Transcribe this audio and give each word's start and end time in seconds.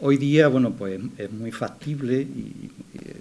Hoy 0.00 0.16
día, 0.16 0.46
bueno, 0.46 0.74
pues 0.74 1.00
es 1.18 1.32
muy 1.32 1.50
factible 1.50 2.24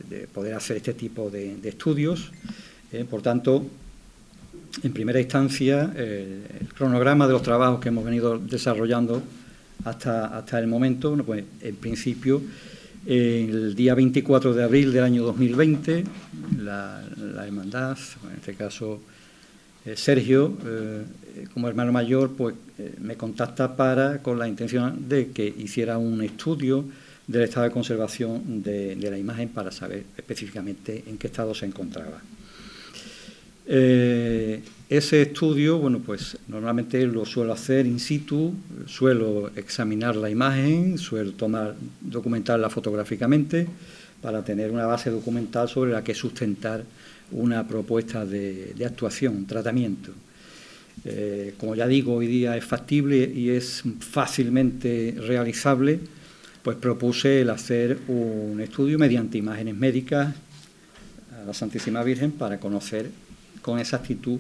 de 0.10 0.28
poder 0.28 0.54
hacer 0.54 0.78
este 0.78 0.94
tipo 0.94 1.32
de, 1.32 1.58
estudios. 1.64 2.32
Eh, 2.92 3.04
por 3.04 3.24
tanto, 3.24 3.66
en 4.84 4.94
primera 4.94 5.20
instancia, 5.20 5.92
el 5.98 6.68
cronograma 6.78 7.26
de 7.26 7.34
los 7.34 7.42
trabajos 7.42 7.80
que 7.80 7.90
hemos 7.90 8.06
venido 8.06 8.38
desarrollando 8.38 9.24
hasta, 9.86 10.28
hasta 10.38 10.60
el 10.60 10.68
momento, 10.68 11.10
bueno, 11.10 11.24
pues 11.24 11.44
en 11.62 11.76
principio, 11.78 12.44
el 13.08 13.74
día 13.74 13.96
24 13.96 14.54
de 14.54 14.64
abril 14.64 14.94
del 14.94 15.04
año 15.04 15.24
2020, 15.24 16.04
la, 16.60 17.04
la 17.18 17.48
hermandad, 17.48 17.98
en 18.30 18.36
este 18.36 18.54
caso 18.54 18.96
eh, 18.96 19.17
Sergio, 19.96 20.58
eh, 20.66 21.04
como 21.54 21.68
hermano 21.68 21.92
mayor, 21.92 22.32
pues 22.32 22.56
eh, 22.80 22.94
me 23.00 23.16
contacta 23.16 23.76
para 23.76 24.22
con 24.22 24.40
la 24.40 24.48
intención 24.48 25.08
de 25.08 25.30
que 25.30 25.46
hiciera 25.46 25.98
un 25.98 26.22
estudio 26.22 26.86
del 27.28 27.44
estado 27.44 27.66
de 27.66 27.72
conservación 27.72 28.64
de, 28.64 28.96
la 28.96 29.18
imagen 29.18 29.50
para 29.50 29.72
saber 29.72 30.06
específicamente 30.18 31.04
en 31.08 31.18
qué 31.18 31.28
estado 31.28 31.54
se 31.54 31.66
encontraba. 31.66 32.22
ese 33.68 35.22
estudio, 35.22 35.78
bueno, 35.78 36.00
pues 36.00 36.38
normalmente 36.48 37.06
lo 37.06 37.26
suelo 37.26 37.52
hacer 37.52 37.86
in 37.86 38.00
situ, 38.00 38.54
suelo 38.86 39.52
examinar 39.58 40.16
la 40.16 40.30
imagen, 40.30 40.98
suelo 40.98 41.34
tomar, 41.34 41.76
documentarla 42.00 42.70
fotográficamente 42.70 43.68
para 44.22 44.44
tener 44.44 44.72
una 44.72 44.86
base 44.86 45.10
documental 45.10 45.68
sobre 45.70 45.92
la 45.92 46.04
que 46.04 46.16
sustentar 46.16 46.84
una 47.32 47.68
propuesta 47.68 48.26
de, 48.26 48.74
actuación, 48.86 49.46
tratamiento. 49.46 50.12
Eh, 51.06 51.54
como 51.58 51.76
ya 51.76 51.88
digo, 51.88 52.16
hoy 52.16 52.28
día 52.28 52.58
es 52.58 52.66
factible 52.66 53.32
y 53.34 53.50
es 53.50 53.84
fácilmente 54.00 55.16
realizable, 55.18 56.00
pues 56.64 56.78
propuse 56.78 57.42
el 57.42 57.50
hacer 57.50 58.00
un 58.08 58.60
estudio 58.62 59.00
mediante 59.00 59.38
imágenes 59.38 59.76
médicas 59.76 60.36
a 61.40 61.46
la 61.46 61.54
Santísima 61.54 62.04
Virgen 62.04 62.32
para 62.32 62.60
conocer 62.60 63.10
con 63.62 63.80
exactitud 63.80 64.40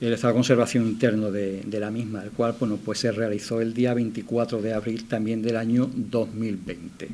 el 0.00 0.12
estado 0.12 0.32
de 0.32 0.38
conservación 0.38 0.86
interno 0.88 1.30
de, 1.30 1.64
la 1.78 1.90
misma, 1.92 2.24
el 2.24 2.30
cual 2.30 2.56
bueno, 2.58 2.76
pues 2.76 2.98
se 2.98 3.12
realizó 3.12 3.60
el 3.60 3.72
día 3.72 3.94
24 3.94 4.60
de 4.60 4.74
abril 4.74 5.06
también 5.06 5.42
del 5.42 5.56
año 5.56 5.88
2020. 5.94 7.08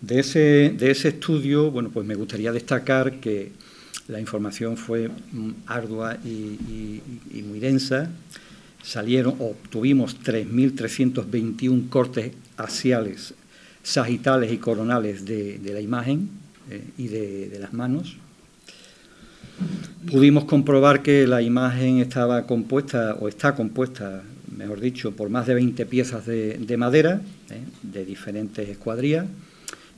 De 0.00 0.20
ese, 0.20 0.74
de 0.76 0.90
ese 0.90 1.08
estudio, 1.08 1.70
bueno, 1.70 1.90
pues 1.90 2.06
me 2.06 2.14
gustaría 2.14 2.52
destacar 2.52 3.18
que 3.18 3.52
la 4.08 4.20
información 4.20 4.76
fue 4.76 5.08
mm, 5.08 5.50
ardua 5.66 6.16
y, 6.24 7.00
muy 7.42 7.58
densa. 7.58 8.10
Salieron, 8.82 9.36
obtuvimos 9.40 10.16
3.321 10.22 11.88
cortes 11.88 12.32
axiales, 12.56 13.34
sagitales 13.82 14.52
y 14.52 14.58
coronales 14.58 15.24
de, 15.24 15.60
la 15.64 15.80
imagen 15.80 16.28
eh, 16.70 16.84
y 16.98 17.08
de, 17.08 17.58
las 17.58 17.72
manos. 17.72 18.16
Pudimos 20.10 20.44
comprobar 20.44 21.02
que 21.02 21.26
la 21.26 21.42
imagen 21.42 21.98
estaba 21.98 22.46
compuesta, 22.46 23.14
o 23.18 23.28
está 23.28 23.54
compuesta, 23.54 24.22
mejor 24.56 24.80
dicho, 24.80 25.12
por 25.12 25.30
más 25.30 25.46
de 25.46 25.54
20 25.54 25.86
piezas 25.86 26.26
de, 26.26 26.76
madera, 26.76 27.22
eh, 27.50 27.64
de 27.82 28.04
diferentes 28.04 28.68
escuadrías 28.68 29.24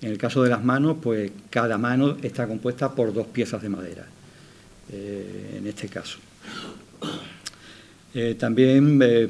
en 0.00 0.10
el 0.10 0.18
caso 0.18 0.42
de 0.42 0.50
las 0.50 0.62
manos, 0.62 0.96
pues 1.02 1.30
cada 1.50 1.76
mano 1.78 2.16
está 2.22 2.46
compuesta 2.46 2.94
por 2.94 3.12
dos 3.12 3.26
piezas 3.26 3.60
de 3.62 3.68
madera, 3.68 4.06
eh, 4.92 5.56
en 5.58 5.66
este 5.66 5.88
caso. 5.88 6.18
Eh, 8.14 8.36
también 8.38 9.00
eh, 9.02 9.28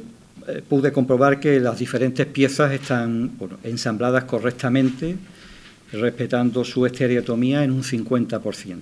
pude 0.69 0.93
comprobar 0.93 1.41
que 1.41 1.59
las 1.61 1.79
diferentes 1.79 2.27
piezas 2.27 2.73
están 2.73 3.33
ensambladas 3.65 4.25
correctamente, 4.25 5.17
respetando 5.93 6.65
su 6.65 6.85
estereotomía 6.85 7.65
en 7.65 7.71
un 7.71 7.83
50%, 7.83 8.81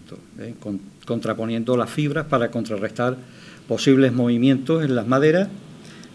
contraponiendo 1.04 1.76
las 1.76 1.88
fibras 1.88 2.26
para 2.26 2.50
contrarrestar 2.50 3.16
posibles 3.68 4.12
movimientos 4.12 4.84
en 4.84 4.96
las 4.96 5.06
maderas 5.06 5.48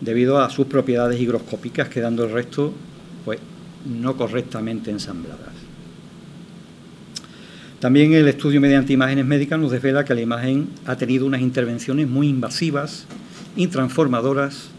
debido 0.01 0.41
a 0.41 0.49
sus 0.49 0.67
propiedades 0.67 1.19
higroscópicas, 1.19 1.87
quedando 1.87 2.25
el 2.25 2.31
resto 2.31 2.73
pues, 3.23 3.39
no 3.85 4.17
correctamente 4.17 4.91
ensambladas. 4.91 5.60
También 7.81 8.13
el 8.13 8.27
estudio 8.27 8.61
mediante 8.61 8.93
imágenes 8.93 9.25
médicas 9.25 9.59
nos 9.59 9.71
desvela 9.71 10.05
que 10.05 10.13
la 10.13 10.21
imagen 10.21 10.67
ha 10.85 10.97
tenido 10.97 11.25
unas 11.25 11.41
intervenciones 11.41 12.07
muy 12.07 12.27
invasivas 12.27 13.07
y 13.55 13.65
transformadoras 13.67 14.69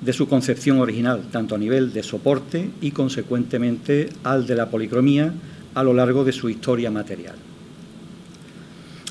de 0.00 0.12
su 0.12 0.28
concepción 0.28 0.80
original, 0.80 1.22
tanto 1.30 1.54
a 1.54 1.58
nivel 1.58 1.92
de 1.92 2.02
soporte 2.02 2.68
y 2.80 2.90
consecuentemente 2.90 4.08
al 4.24 4.48
de 4.48 4.56
la 4.56 4.68
policromía 4.68 5.32
a 5.74 5.84
lo 5.84 5.94
largo 5.94 6.24
de 6.24 6.32
su 6.32 6.48
historia 6.48 6.90
material. 6.90 7.36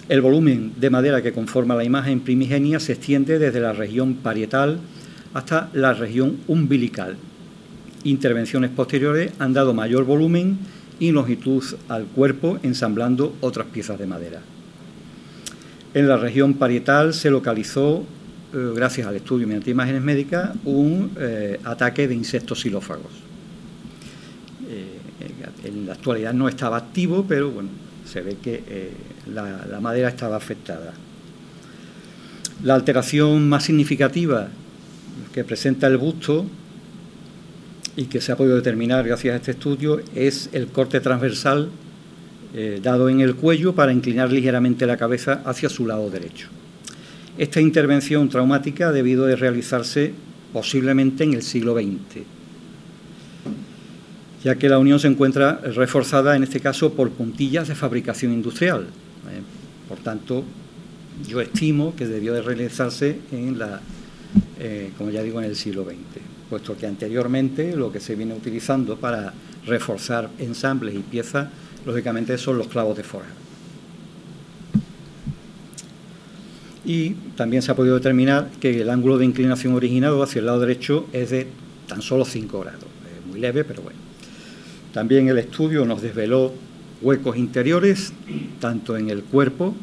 El 0.09 0.19
volumen 0.19 0.73
de 0.75 0.89
madera 0.89 1.21
que 1.21 1.31
conforma 1.31 1.75
la 1.75 1.85
imagen 1.85 2.19
primigenia 2.19 2.81
se 2.81 2.91
extiende 2.91 3.39
desde 3.39 3.61
la 3.61 3.71
región 3.71 4.16
parietal 4.16 4.79
hasta 5.33 5.69
la 5.71 5.94
región 5.94 6.39
umbilical. 6.47 7.16
Intervenciones 8.03 8.71
posteriores 8.71 9.31
han 9.39 9.53
dado 9.53 9.73
mayor 9.73 10.03
volumen 10.03 10.57
y 10.99 11.11
longitud 11.11 11.63
al 11.87 12.05
cuerpo 12.05 12.59
ensamblando 12.63 13.35
otras 13.41 13.67
piezas 13.67 13.97
de 13.97 14.07
madera. 14.07 14.41
En 15.93 16.07
la 16.07 16.17
región 16.17 16.53
parietal 16.53 17.13
se 17.13 17.31
localizó, 17.31 18.03
eh, 18.53 18.71
gracias 18.75 19.07
al 19.07 19.15
estudio 19.15 19.47
mediante 19.47 19.71
imágenes 19.71 20.01
médicas, 20.01 20.51
un 20.65 21.11
eh, 21.17 21.59
ataque 21.63 22.07
de 22.07 22.13
insectos 22.13 22.61
xilófagos. 22.61 23.11
Eh, 24.69 24.99
en 25.63 25.88
la 25.88 25.93
actualidad 25.93 26.33
no 26.33 26.47
estaba 26.47 26.77
activo, 26.77 27.25
pero 27.27 27.49
bueno, 27.49 27.69
se 28.05 28.21
ve 28.21 28.38
que 28.41 28.91
la 29.33 29.79
madera 29.81 30.09
estaba 30.09 30.38
afectada. 30.38 30.93
La 32.63 32.75
alteración 32.75 33.47
más 33.49 33.63
significativa 33.63 34.47
que 35.33 35.43
presenta 35.43 35.88
el 35.88 35.97
busto 35.97 36.45
y 37.99 38.05
que 38.05 38.21
se 38.21 38.31
ha 38.31 38.37
podido 38.37 38.55
determinar 38.55 39.05
gracias 39.05 39.33
a 39.33 39.35
este 39.35 39.51
estudio 39.51 39.99
es 40.15 40.49
el 40.53 40.67
corte 40.67 41.01
transversal 41.01 41.69
eh, 42.53 42.79
dado 42.81 43.09
en 43.09 43.19
el 43.19 43.35
cuello 43.35 43.75
para 43.75 43.91
inclinar 43.91 44.31
ligeramente 44.31 44.87
la 44.87 44.95
cabeza 44.95 45.41
hacia 45.43 45.67
su 45.67 45.85
lado 45.85 46.09
derecho. 46.09 46.47
Esta 47.38 47.59
intervención 47.59 48.29
traumática 48.29 48.88
ha 48.88 48.91
debido 48.93 49.25
de 49.25 49.35
realizarse 49.35 50.13
posiblemente 50.53 51.25
en 51.25 51.33
el 51.33 51.41
siglo 51.41 51.75
XX, 51.75 52.23
ya 54.45 54.55
que 54.55 54.69
la 54.69 54.79
unión 54.79 55.01
se 55.01 55.09
encuentra 55.09 55.59
reforzada 55.59 56.38
en 56.38 56.43
este 56.43 56.61
caso 56.61 56.93
por 56.93 57.11
puntillas 57.11 57.67
de 57.67 57.75
fabricación 57.75 58.31
industrial. 58.31 58.83
Eh, 58.83 59.41
por 59.89 59.97
tanto, 59.97 60.45
yo 61.27 61.41
estimo 61.41 61.93
que 61.97 62.07
debió 62.07 62.33
de 62.33 62.43
realizarse 62.43 63.19
en 63.33 63.59
la, 63.59 63.81
eh, 64.57 64.91
como 64.97 65.09
ya 65.09 65.21
digo, 65.21 65.41
en 65.41 65.47
el 65.47 65.57
siglo 65.57 65.83
XX 65.83 66.28
puesto 66.49 66.75
que 66.75 66.87
anteriormente 66.87 67.75
lo 67.75 67.91
que 67.91 67.99
se 67.99 68.15
viene 68.15 68.33
utilizando 68.33 68.97
para 68.97 69.33
reforzar 69.65 70.29
ensambles 70.39 70.95
y 70.95 70.99
piezas, 70.99 71.49
lógicamente 71.85 72.37
son 72.37 72.57
los 72.57 72.67
clavos 72.67 72.97
de 72.97 73.03
forja. 73.03 73.29
Y 76.85 77.11
también 77.35 77.61
se 77.61 77.71
ha 77.71 77.75
podido 77.75 77.95
determinar 77.95 78.49
que 78.59 78.81
el 78.81 78.89
ángulo 78.89 79.17
de 79.17 79.25
inclinación 79.25 79.73
originado 79.73 80.23
hacia 80.23 80.39
el 80.39 80.45
lado 80.45 80.61
derecho 80.61 81.07
es 81.13 81.29
de 81.29 81.47
tan 81.88 82.01
solo 82.01 82.25
5 82.25 82.59
grados. 82.61 82.83
Es 82.83 83.25
muy 83.27 83.39
leve, 83.39 83.63
pero 83.63 83.81
bueno. 83.81 83.99
También 84.93 85.27
el 85.27 85.38
estudio 85.38 85.85
nos 85.85 86.01
desveló 86.01 86.51
huecos 87.01 87.38
interiores, 87.38 88.11
tanto 88.59 88.97
en 88.97 89.09
el 89.09 89.23
cuerpo, 89.23 89.75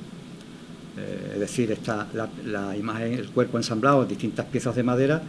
eh, 0.99 1.33
es 1.35 1.41
decir, 1.41 1.71
está 1.71 2.09
la, 2.13 2.29
la 2.45 2.77
imagen, 2.77 3.13
el 3.15 3.29
cuerpo 3.29 3.57
ensamblado 3.57 4.03
en 4.03 4.09
distintas 4.09 4.47
piezas 4.47 4.75
de 4.75 4.83
madera, 4.83 5.23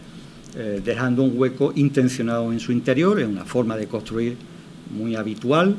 eh, 0.56 0.82
dejando 0.84 1.24
un 1.24 1.38
hueco 1.38 1.74
intencionado 1.76 2.52
en 2.52 2.60
su 2.60 2.72
interior, 2.72 3.20
es 3.20 3.28
una 3.28 3.46
forma 3.46 3.76
de 3.76 3.88
construir 3.88 4.38
muy 4.92 5.16
habitual 5.16 5.76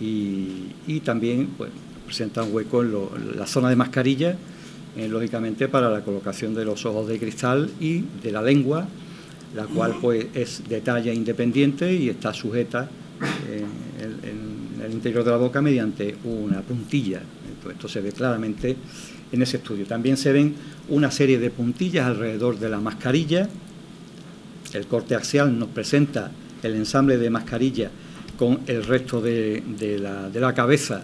y, 0.00 1.00
también 1.04 1.48
pues, 1.58 1.70
presenta 2.04 2.42
un 2.42 2.54
hueco 2.54 2.82
en, 2.82 3.36
la 3.36 3.46
zona 3.46 3.68
de 3.68 3.76
mascarilla, 3.76 4.36
eh, 4.96 5.08
lógicamente 5.08 5.68
para 5.68 5.90
la 5.90 6.02
colocación 6.02 6.54
de 6.54 6.64
los 6.64 6.86
ojos 6.86 7.08
de 7.08 7.18
cristal 7.18 7.70
y 7.80 8.04
de 8.22 8.32
la 8.32 8.40
lengua, 8.40 8.86
la 9.54 9.64
cual 9.64 9.96
pues 10.00 10.26
es 10.34 10.62
de 10.68 10.80
talla 10.80 11.12
independiente 11.12 11.92
y 11.92 12.08
está 12.08 12.32
sujeta 12.32 12.88
eh, 13.48 13.64
en, 14.00 14.84
el 14.84 14.92
interior 14.92 15.24
de 15.24 15.30
la 15.30 15.36
boca 15.36 15.60
mediante 15.60 16.16
una 16.24 16.60
puntilla. 16.60 17.20
esto 17.68 17.88
se 17.88 18.00
ve 18.00 18.12
claramente 18.12 18.76
en 19.32 19.42
ese 19.42 19.58
estudio. 19.58 19.86
También 19.86 20.16
se 20.16 20.32
ven 20.32 20.54
una 20.88 21.10
serie 21.10 21.38
de 21.38 21.50
puntillas 21.50 22.06
alrededor 22.06 22.58
de 22.58 22.68
la 22.68 22.80
mascarilla. 22.80 23.48
El 24.72 24.86
corte 24.86 25.14
axial 25.14 25.58
nos 25.58 25.68
presenta 25.68 26.30
el 26.62 26.74
ensamble 26.74 27.18
de 27.18 27.30
mascarilla 27.30 27.90
con 28.38 28.60
el 28.66 28.84
resto 28.84 29.20
de, 29.20 29.62
la, 30.34 30.54
cabeza, 30.54 31.02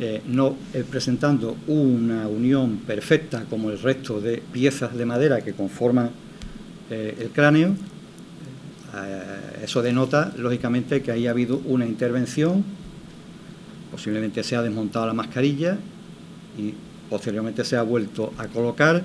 eh, 0.00 0.22
no 0.26 0.56
eh, 0.72 0.84
presentando 0.88 1.56
una 1.66 2.26
unión 2.26 2.78
perfecta 2.78 3.44
como 3.48 3.70
el 3.70 3.78
resto 3.78 4.20
de 4.20 4.38
piezas 4.38 4.96
de 4.96 5.04
madera 5.04 5.42
que 5.42 5.52
conforman 5.52 6.10
eh, 6.90 7.16
el 7.20 7.30
cráneo. 7.30 7.76
eso 9.62 9.82
denota, 9.82 10.32
lógicamente, 10.38 11.02
que 11.02 11.10
ahí 11.10 11.26
ha 11.26 11.30
habido 11.30 11.60
una 11.66 11.84
intervención, 11.84 12.64
posiblemente 13.90 14.42
se 14.42 14.56
ha 14.56 14.62
desmontado 14.62 15.06
la 15.06 15.14
mascarilla 15.14 15.76
y 16.56 16.74
posteriormente 17.10 17.64
se 17.64 17.76
ha 17.76 17.82
vuelto 17.82 18.32
a 18.38 18.46
colocar, 18.46 19.02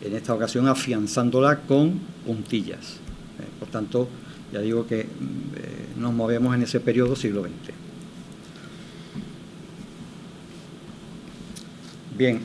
en 0.00 0.16
esta 0.16 0.34
ocasión 0.34 0.66
afianzándola 0.68 1.60
con 1.60 2.00
puntillas. 2.26 2.98
Eh, 3.38 3.46
por 3.58 3.68
tanto, 3.68 4.08
ya 4.52 4.60
digo 4.60 4.86
que 4.86 5.04
mm, 5.04 6.00
nos 6.00 6.12
movemos 6.12 6.54
en 6.54 6.62
ese 6.62 6.80
periodo 6.80 7.16
siglo 7.16 7.42
XX. 7.42 7.74
Bien, 12.16 12.40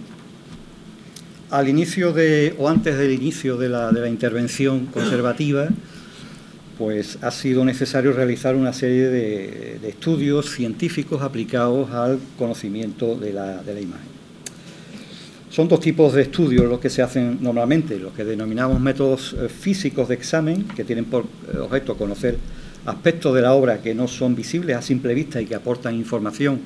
al 1.49 1.67
inicio 1.67 2.13
de, 2.13 2.55
o 2.57 2.69
antes 2.69 2.97
del 2.97 3.11
inicio 3.11 3.57
de 3.57 3.69
la, 3.69 4.07
intervención 4.07 4.85
conservativa, 4.87 5.67
pues 6.77 7.17
ha 7.21 7.31
sido 7.31 7.65
necesario 7.65 8.13
realizar 8.13 8.55
una 8.55 8.71
serie 8.71 9.09
de, 9.09 9.79
estudios 9.87 10.51
científicos 10.51 11.21
aplicados 11.21 11.91
al 11.91 12.19
conocimiento 12.37 13.15
de 13.15 13.33
la, 13.33 13.61
imagen. 13.79 14.16
Son 15.49 15.67
dos 15.67 15.79
tipos 15.79 16.13
de 16.13 16.23
estudios 16.23 16.65
los 16.65 16.79
que 16.79 16.89
se 16.89 17.01
hacen 17.01 17.37
normalmente, 17.41 17.97
los 17.97 18.11
que 18.11 18.25
denominamos 18.25 18.81
métodos 18.81 19.33
eh, 19.33 19.47
físicos 19.47 20.09
de 20.09 20.15
examen, 20.15 20.67
que 20.67 20.83
tienen 20.83 21.05
por 21.05 21.23
eh, 21.23 21.57
objeto 21.57 21.95
conocer 21.95 22.37
aspectos 22.85 23.33
de 23.33 23.41
la 23.41 23.53
obra 23.53 23.81
que 23.81 23.95
no 23.95 24.07
son 24.07 24.35
visibles 24.35 24.75
a 24.75 24.81
simple 24.81 25.13
vista 25.13 25.41
y 25.41 25.45
que 25.45 25.55
aportan 25.55 25.95
información 25.95 26.59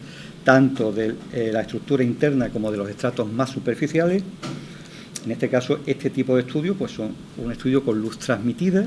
tanto 0.43 0.91
de 0.91 1.13
eh, 1.31 1.51
la 1.53 1.61
estructura 1.61 2.03
interna 2.03 2.49
como 2.49 2.71
de 2.71 2.77
los 2.77 2.89
estratos 2.89 3.31
más 3.31 3.51
superficiales. 3.51 4.23
En 5.25 5.31
este 5.31 5.47
caso, 5.47 5.79
este 5.85 6.09
tipo 6.09 6.35
de 6.35 6.41
estudios 6.41 6.75
pues 6.77 6.91
son 6.91 7.11
un 7.37 7.51
estudio 7.51 7.85
con 7.85 8.01
luz 8.01 8.17
transmitida, 8.17 8.83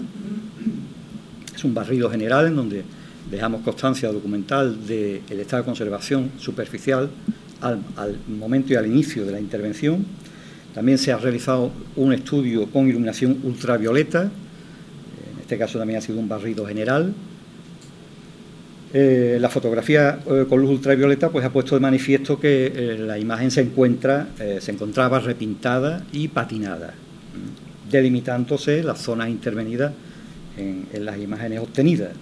es 1.54 1.64
un 1.64 1.72
barrido 1.72 2.10
general 2.10 2.48
en 2.48 2.56
donde 2.56 2.82
dejamos 3.30 3.62
constancia 3.62 4.10
documental 4.10 4.84
del 4.86 5.22
estado 5.38 5.62
de 5.62 5.66
conservación 5.66 6.32
superficial 6.36 7.10
al, 7.60 7.80
al, 7.96 8.18
momento 8.28 8.72
y 8.72 8.76
al 8.76 8.86
inicio 8.86 9.24
de 9.24 9.32
la 9.32 9.40
intervención. 9.40 10.04
También 10.74 10.98
se 10.98 11.12
ha 11.12 11.16
realizado 11.16 11.70
un 11.96 12.12
estudio 12.12 12.66
con 12.66 12.88
iluminación 12.88 13.38
ultravioleta, 13.44 14.22
en 14.22 15.40
este 15.40 15.58
caso 15.58 15.78
también 15.78 15.98
ha 15.98 16.02
sido 16.02 16.18
un 16.18 16.28
barrido 16.28 16.66
general, 16.66 17.14
eh, 18.96 19.38
la 19.40 19.48
fotografía 19.48 20.20
eh, 20.24 20.46
con 20.48 20.60
luz 20.60 20.70
ultravioleta 20.70 21.28
pues 21.28 21.44
ha 21.44 21.50
puesto 21.50 21.74
de 21.74 21.80
manifiesto 21.80 22.38
que 22.38 22.66
eh, 22.66 22.96
la 22.96 23.18
imagen 23.18 23.50
se 23.50 23.62
encuentra, 23.62 24.28
se 24.60 24.70
encontraba 24.70 25.18
repintada 25.18 26.04
y 26.12 26.28
patinada, 26.28 26.94
delimitándose 27.90 28.84
las 28.84 29.00
zonas 29.00 29.30
intervenidas 29.30 29.92
en, 30.56 30.86
las 31.04 31.18
imágenes 31.18 31.58
obtenidas. 31.58 32.12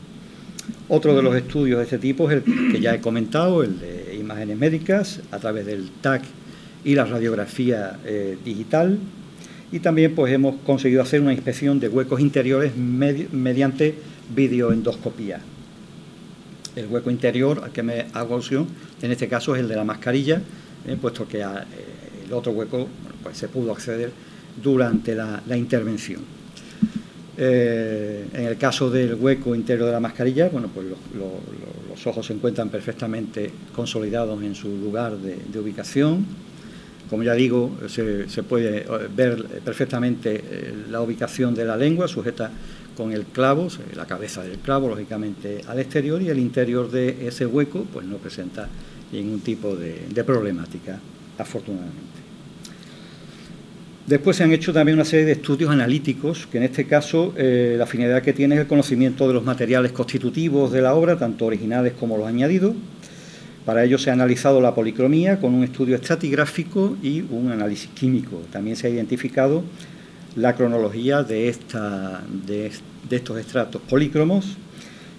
Otro 0.89 1.15
de 1.15 1.23
los 1.23 1.37
estudios 1.37 1.77
de 1.77 1.85
este 1.85 1.99
tipo 1.99 2.31
es 2.31 2.39
el 2.39 2.73
que 2.73 2.81
ya 2.81 2.95
he 2.95 3.03
comentado, 3.03 3.63
el 3.63 3.79
de 3.79 4.12
imágenes 4.33 4.59
médicas 4.59 5.21
a 5.31 5.39
través 5.39 5.67
del 5.67 5.91
TAC 6.01 6.23
y 6.85 6.95
la 6.95 7.05
radiografía 7.05 7.99
digital. 8.45 8.99
Y 9.71 9.79
también 9.79 10.15
pues 10.15 10.33
hemos 10.33 10.57
conseguido 10.67 11.03
hacer 11.03 11.21
una 11.21 11.33
inspección 11.33 11.79
de 11.81 11.89
huecos 11.89 12.21
interiores 12.21 12.77
mediante 12.77 13.95
videoendoscopía 14.35 15.41
el 16.77 16.87
hueco 16.87 17.11
interior 17.11 17.61
al 17.65 17.73
que 17.73 17.83
me 17.83 18.07
hago 18.13 18.35
alusión, 18.35 18.67
en 19.01 19.13
este 19.13 19.29
caso 19.29 19.55
es 19.55 19.61
el 19.61 19.69
de 19.69 19.77
la 19.77 19.85
mascarilla, 19.85 20.41
eh, 20.87 20.97
puesto 21.01 21.29
que 21.29 21.41
eh, 21.41 21.45
el 22.27 22.33
otro 22.33 22.53
hueco 22.53 22.89
pues 23.23 23.37
se 23.37 23.49
pudo 23.49 23.73
acceder 23.73 24.11
durante 24.63 25.15
la, 25.15 25.43
intervención. 25.57 26.21
Eh, 27.37 28.27
en 28.33 28.45
el 28.45 28.59
caso 28.59 28.91
del 28.91 29.15
hueco 29.15 29.55
interior 29.55 29.87
de 29.87 29.93
la 29.93 30.01
mascarilla, 30.01 30.49
bueno, 30.49 30.69
pues 30.73 30.87
los 30.87 30.99
ojos 32.07 32.27
se 32.27 32.33
encuentran 32.33 32.69
perfectamente 32.69 33.51
consolidados 33.75 34.43
en 34.43 34.55
su 34.55 34.69
lugar 34.69 35.17
de, 35.19 35.59
ubicación. 35.59 36.25
Como 37.09 37.23
ya 37.23 37.35
digo, 37.35 37.77
se, 37.89 38.43
puede 38.43 38.87
ver 39.15 39.45
perfectamente 39.65 40.43
la 40.91 41.03
ubicación 41.03 41.55
de 41.55 41.65
la 41.65 41.77
lengua 41.77 42.09
sujeta 42.09 42.51
con 42.97 43.13
el 43.13 43.25
clavo, 43.25 43.69
la 43.95 44.07
cabeza 44.07 44.43
del 44.43 44.59
clavo, 44.59 44.89
lógicamente, 44.89 45.63
al 45.67 45.79
exterior 45.79 46.23
y 46.23 46.29
el 46.29 46.39
interior 46.39 46.91
de 46.91 47.27
ese 47.27 47.47
hueco 47.47 47.87
pues 47.93 48.07
no 48.07 48.17
presenta 48.17 48.69
ningún 49.13 49.41
tipo 49.41 49.77
de, 49.77 50.25
problemática, 50.25 50.99
afortunadamente. 51.39 52.22
Después 54.07 54.37
se 54.37 54.43
han 54.43 54.53
hecho 54.53 54.73
también 54.73 54.97
una 54.97 55.05
serie 55.05 55.25
de 55.25 55.33
estudios 55.33 55.71
analíticos, 55.71 56.49
que 56.49 56.59
en 56.59 56.65
este 56.65 56.87
caso 56.87 57.33
eh, 57.37 57.77
la 57.79 57.87
finalidad 57.87 58.21
que 58.21 58.33
tiene 58.33 58.57
es 58.57 58.63
el 58.63 58.67
conocimiento 58.67 59.29
de 59.29 59.35
los 59.35 59.45
materiales 59.45 59.93
constitutivos 59.93 60.73
de 60.73 60.83
la 60.83 60.95
obra, 60.95 61.17
tanto 61.17 61.47
originales 61.47 61.93
como 61.93 62.19
los 62.19 62.27
añadidos. 62.27 62.75
Para 63.65 63.85
ello 63.85 63.99
se 63.99 64.11
ha 64.11 64.15
analizado 64.15 64.61
la 64.61 64.75
policromía 64.75 65.39
con 65.39 65.55
un 65.55 65.63
estudio 65.63 65.95
estratigráfico 65.95 66.97
y 67.01 67.21
un 67.21 67.53
análisis 67.53 67.91
químico. 67.91 68.43
También 68.51 68.75
se 68.75 68.89
ha 68.89 68.91
identificado 68.91 69.63
la 70.35 70.57
cronología 70.57 71.23
de, 71.23 71.49
estos 71.49 73.39
estratos 73.39 73.83
polícromos 73.83 74.57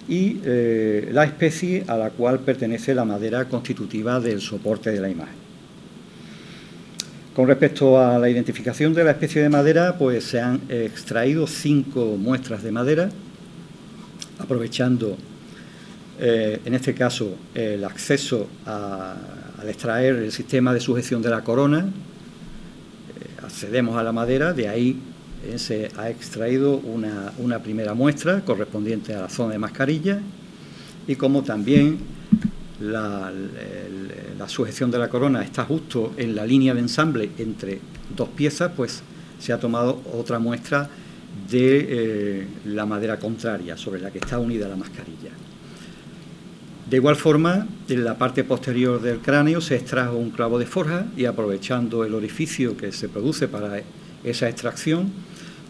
y 0.10 0.40
eh, 0.44 1.10
la 1.14 1.24
especie 1.24 1.86
a 1.88 1.96
la 1.96 2.10
cual 2.10 2.40
pertenece 2.40 2.94
la 2.94 3.06
madera 3.06 3.46
constitutiva 3.46 4.20
del 4.20 4.42
soporte 4.42 4.92
de 4.92 5.00
la 5.00 5.10
imagen. 5.10 5.53
Con 7.36 7.48
respecto 7.48 8.00
a 8.00 8.20
la 8.20 8.30
identificación 8.30 8.94
de 8.94 9.04
la 9.04 9.12
especie 9.12 9.42
de 9.42 9.50
madera, 9.50 9.98
pues 9.98 10.24
se 10.24 10.40
han 10.40 10.62
extraído 10.70 11.48
cinco 11.48 12.16
muestras 12.18 12.62
de 12.62 12.72
madera, 12.72 13.10
aprovechando 14.38 15.18
eh, 16.20 16.62
en 16.64 16.74
este 16.76 16.94
caso 16.94 17.36
el 17.56 17.84
acceso 17.86 18.48
al 18.66 19.68
extraer 19.68 20.16
el 20.18 20.32
sistema 20.32 20.74
de 20.74 20.80
sujeción 20.80 21.22
de 21.24 21.30
la 21.30 21.44
corona, 21.44 21.88
accedemos 23.44 23.98
a 23.98 24.04
la 24.04 24.12
madera, 24.12 24.54
de 24.54 24.68
ahí 24.68 25.00
eh, 25.46 25.60
se 25.60 25.92
ha 25.98 26.10
extraído 26.10 26.78
una, 26.78 27.60
primera 27.60 27.94
muestra 27.94 28.42
correspondiente 28.42 29.14
a 29.14 29.22
la 29.22 29.30
zona 29.30 29.54
de 29.54 29.60
mascarilla 29.60 30.20
y 31.08 31.16
como 31.16 31.44
también 31.44 32.00
la, 32.84 33.32
sujeción 34.48 34.92
de 34.92 35.00
la 35.00 35.10
corona 35.10 35.42
está 35.42 35.66
justo 35.66 36.14
en 36.18 36.36
la 36.36 36.46
línea 36.46 36.74
de 36.74 36.82
ensamble 36.82 37.32
entre 37.38 37.80
dos 38.16 38.30
piezas, 38.30 38.72
pues 38.76 39.02
se 39.40 39.54
ha 39.54 39.60
tomado 39.60 40.02
otra 40.14 40.40
muestra 40.40 40.90
de 41.50 41.88
eh, 41.90 42.48
la 42.66 42.86
madera 42.86 43.18
contraria 43.18 43.78
sobre 43.78 44.02
la 44.02 44.12
que 44.12 44.20
está 44.20 44.38
unida 44.38 44.68
la 44.68 44.76
mascarilla. 44.76 45.32
De 46.90 46.98
igual 46.98 47.16
forma, 47.16 47.68
en 47.88 48.04
la 48.04 48.18
parte 48.18 48.44
posterior 48.44 49.02
del 49.02 49.20
cráneo 49.20 49.62
se 49.62 49.76
extrajo 49.76 50.18
un 50.18 50.30
clavo 50.30 50.60
de 50.60 50.66
forja 50.66 51.06
y 51.18 51.26
aprovechando 51.26 52.04
el 52.04 52.14
orificio 52.14 52.78
que 52.78 52.92
se 52.92 53.10
produce 53.10 53.48
para 53.48 53.82
esa 54.24 54.50
extracción, 54.50 55.12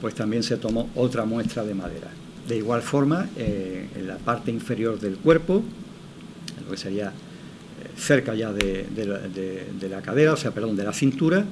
pues 0.02 0.16
también 0.16 0.44
se 0.44 0.58
tomó 0.58 0.90
otra 0.96 1.24
muestra 1.24 1.64
de 1.64 1.76
madera. 1.76 2.10
De 2.48 2.58
igual 2.58 2.82
forma, 2.82 3.30
eh, 3.38 3.88
en 3.96 4.08
la 4.08 4.18
parte 4.18 4.52
inferior 4.52 5.00
del 5.00 5.16
cuerpo, 5.16 5.64
lo 6.66 6.72
que 6.72 6.78
sería 6.78 7.08
eh, 7.08 7.12
cerca 7.98 8.34
ya 8.36 8.52
de, 8.52 8.88
la 9.90 10.02
cadera, 10.02 10.34
o 10.34 10.38
sea, 10.38 10.52
perdón, 10.52 10.76
de 10.76 10.84
la 10.84 10.94
cintura, 10.94 11.46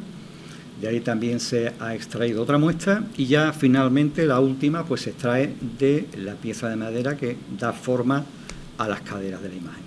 de 0.80 0.88
ahí 0.88 1.00
también 1.02 1.40
se 1.40 1.74
ha 1.80 1.94
extraído 1.94 2.42
otra 2.42 2.58
muestra 2.58 3.04
y 3.16 3.28
ya 3.28 3.54
finalmente 3.54 4.26
la 4.26 4.40
última 4.40 4.84
pues 4.84 5.02
se 5.02 5.12
extrae 5.12 5.54
de 5.78 6.08
la 6.18 6.34
pieza 6.34 6.70
de 6.70 6.76
madera 6.76 7.16
que 7.16 7.38
da 7.60 7.72
forma 7.72 8.26
a 8.78 8.88
las 8.88 9.02
caderas 9.02 9.44
de 9.44 9.50
la 9.50 9.56
imagen. 9.56 9.84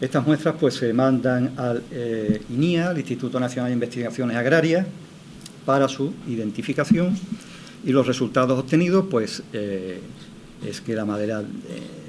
Estas 0.00 0.26
muestras 0.26 0.56
pues, 0.60 0.74
se 0.74 0.92
mandan 0.92 1.54
al 1.56 1.82
eh, 1.90 2.42
INIA, 2.50 2.90
al 2.90 2.98
Instituto 2.98 3.40
Nacional 3.40 3.70
de 3.70 3.74
Investigaciones 3.74 4.36
Agrarias, 4.36 4.86
para 5.64 5.88
su 5.88 6.12
identificación 6.28 7.16
y 7.84 7.90
los 7.90 8.06
resultados 8.06 8.58
obtenidos 8.58 9.06
pues, 9.10 9.42
eh, 9.52 10.00
es 10.66 10.80
que 10.80 10.94
la 10.94 11.04
madera 11.04 11.42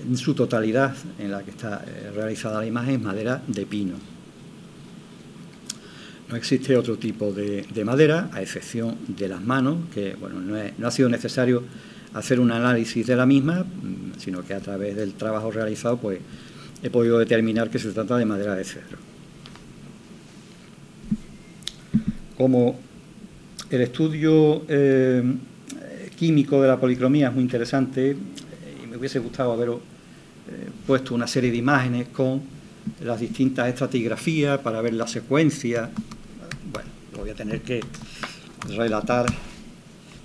en 0.07 0.17
su 0.17 0.33
totalidad 0.33 0.95
en 1.19 1.31
la 1.31 1.43
que 1.43 1.51
está 1.51 1.83
realizada 2.13 2.59
la 2.59 2.65
imagen 2.65 2.95
es 2.95 3.01
madera 3.01 3.41
de 3.47 3.65
pino. 3.65 3.95
No 6.29 6.35
existe 6.35 6.75
otro 6.75 6.97
tipo 6.97 7.31
de, 7.31 7.65
madera, 7.85 8.29
a 8.33 8.41
excepción 8.41 8.97
de 9.07 9.27
las 9.27 9.43
manos, 9.43 9.77
que 9.93 10.15
bueno, 10.15 10.41
no 10.77 10.87
ha 10.87 10.91
sido 10.91 11.07
necesario 11.07 11.63
hacer 12.15 12.39
un 12.39 12.51
análisis 12.51 13.05
de 13.05 13.15
la 13.15 13.25
misma, 13.25 13.63
mm, 13.63 14.17
sino 14.17 14.41
que 14.43 14.53
a 14.53 14.59
través 14.59 14.95
del 14.95 15.13
trabajo 15.13 15.51
realizado 15.51 15.97
pues, 15.97 16.19
he 16.81 16.89
podido 16.89 17.19
determinar 17.19 17.69
que 17.69 17.77
se 17.77 17.91
trata 17.91 18.17
de 18.17 18.25
madera 18.25 18.55
de 18.55 18.63
cedro. 18.63 18.97
Como 22.37 22.79
el 23.69 23.81
estudio 23.81 24.63
eh, 24.67 25.23
químico 26.17 26.61
de 26.61 26.67
la 26.69 26.79
policromía 26.79 27.27
es 27.27 27.33
muy 27.33 27.43
interesante 27.43 28.11
eh, 28.11 28.15
y 28.83 28.87
me 28.87 28.97
hubiese 28.97 29.19
gustado 29.19 29.51
haber 29.51 29.69
eh, 29.69 29.73
puesto 30.85 31.15
una 31.15 31.27
serie 31.27 31.51
de 31.51 31.57
imágenes 31.57 32.07
con 32.09 32.41
las 33.01 33.19
distintas 33.19 33.67
estratigrafías 33.67 34.59
para 34.59 34.81
ver 34.81 34.93
la 34.93 35.07
secuencia. 35.07 35.89
Bueno, 36.71 36.89
lo 37.13 37.19
voy 37.19 37.29
a 37.31 37.35
tener 37.35 37.61
que 37.61 37.81
relatar 38.69 39.25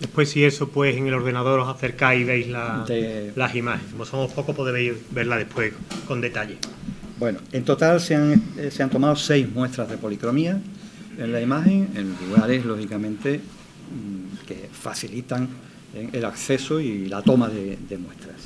Después 0.01 0.31
si 0.31 0.43
eso 0.43 0.71
pues 0.71 0.97
en 0.97 1.07
el 1.07 1.15
ordenador 1.15 1.61
os 1.61 1.69
acercáis 1.69 2.23
y 2.23 2.25
veis 2.25 2.49
las 2.49 3.55
imágenes. 3.55 3.93
Como 3.93 4.07
somos 4.07 4.33
pocos 4.33 4.57
podéis 4.57 4.95
verla 5.11 5.37
después 5.37 5.75
con 6.09 6.23
detalle. 6.23 6.57
Bueno, 7.19 7.39
en 7.53 7.65
total 7.65 8.01
se 8.01 8.15
han, 8.15 8.43
eh, 8.57 8.71
se 8.71 8.83
han 8.83 8.89
tomado 8.89 9.15
seis 9.15 9.47
muestras 9.53 9.91
de 9.91 9.99
policromía 9.99 10.59
en 11.19 11.33
la 11.33 11.41
imagen, 11.43 11.91
en 11.95 12.17
lugares 12.27 12.65
lógicamente 12.65 13.41
mm, 13.41 14.47
que 14.47 14.71
facilitan 14.73 15.47
eh, 15.95 16.09
el 16.15 16.25
acceso 16.25 16.81
y 16.81 17.07
la 17.07 17.21
toma 17.21 17.51
de, 17.51 17.77
muestras. 17.99 18.37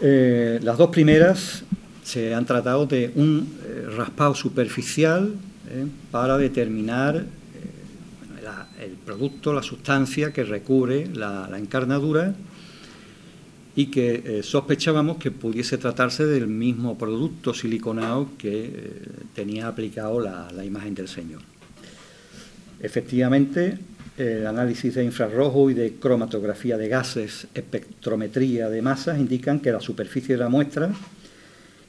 Eh, 0.00 0.60
las 0.62 0.78
dos 0.78 0.90
primeras 0.90 1.64
se 2.02 2.34
han 2.34 2.44
tratado 2.46 2.86
de 2.86 3.12
un 3.14 3.58
raspado 3.96 4.34
superficial 4.34 5.34
para 6.10 6.38
determinar 6.38 7.24
el 8.80 8.92
producto, 8.92 9.52
la 9.52 9.62
sustancia 9.62 10.32
que 10.32 10.44
recubre 10.44 11.08
la, 11.12 11.50
encarnadura 11.58 12.34
y 13.74 13.86
que 13.86 14.22
eh, 14.24 14.42
sospechábamos 14.42 15.18
que 15.18 15.30
pudiese 15.30 15.76
tratarse 15.76 16.24
del 16.24 16.46
mismo 16.46 16.96
producto 16.96 17.52
siliconado 17.52 18.30
que 18.38 18.64
eh, 18.64 19.02
tenía 19.34 19.68
aplicado 19.68 20.20
la, 20.20 20.64
imagen 20.64 20.94
del 20.94 21.08
Señor. 21.08 21.42
Efectivamente, 22.80 23.78
el 24.16 24.46
análisis 24.46 24.94
de 24.94 25.04
infrarrojo 25.04 25.70
y 25.70 25.74
de 25.74 25.94
cromatografía 25.94 26.78
de 26.78 26.88
gases, 26.88 27.46
espectrometría 27.54 28.70
de 28.70 28.82
masas 28.82 29.18
indican 29.18 29.60
que 29.60 29.72
la 29.72 29.80
superficie 29.80 30.36
de 30.36 30.42
la 30.42 30.48
muestra 30.48 30.90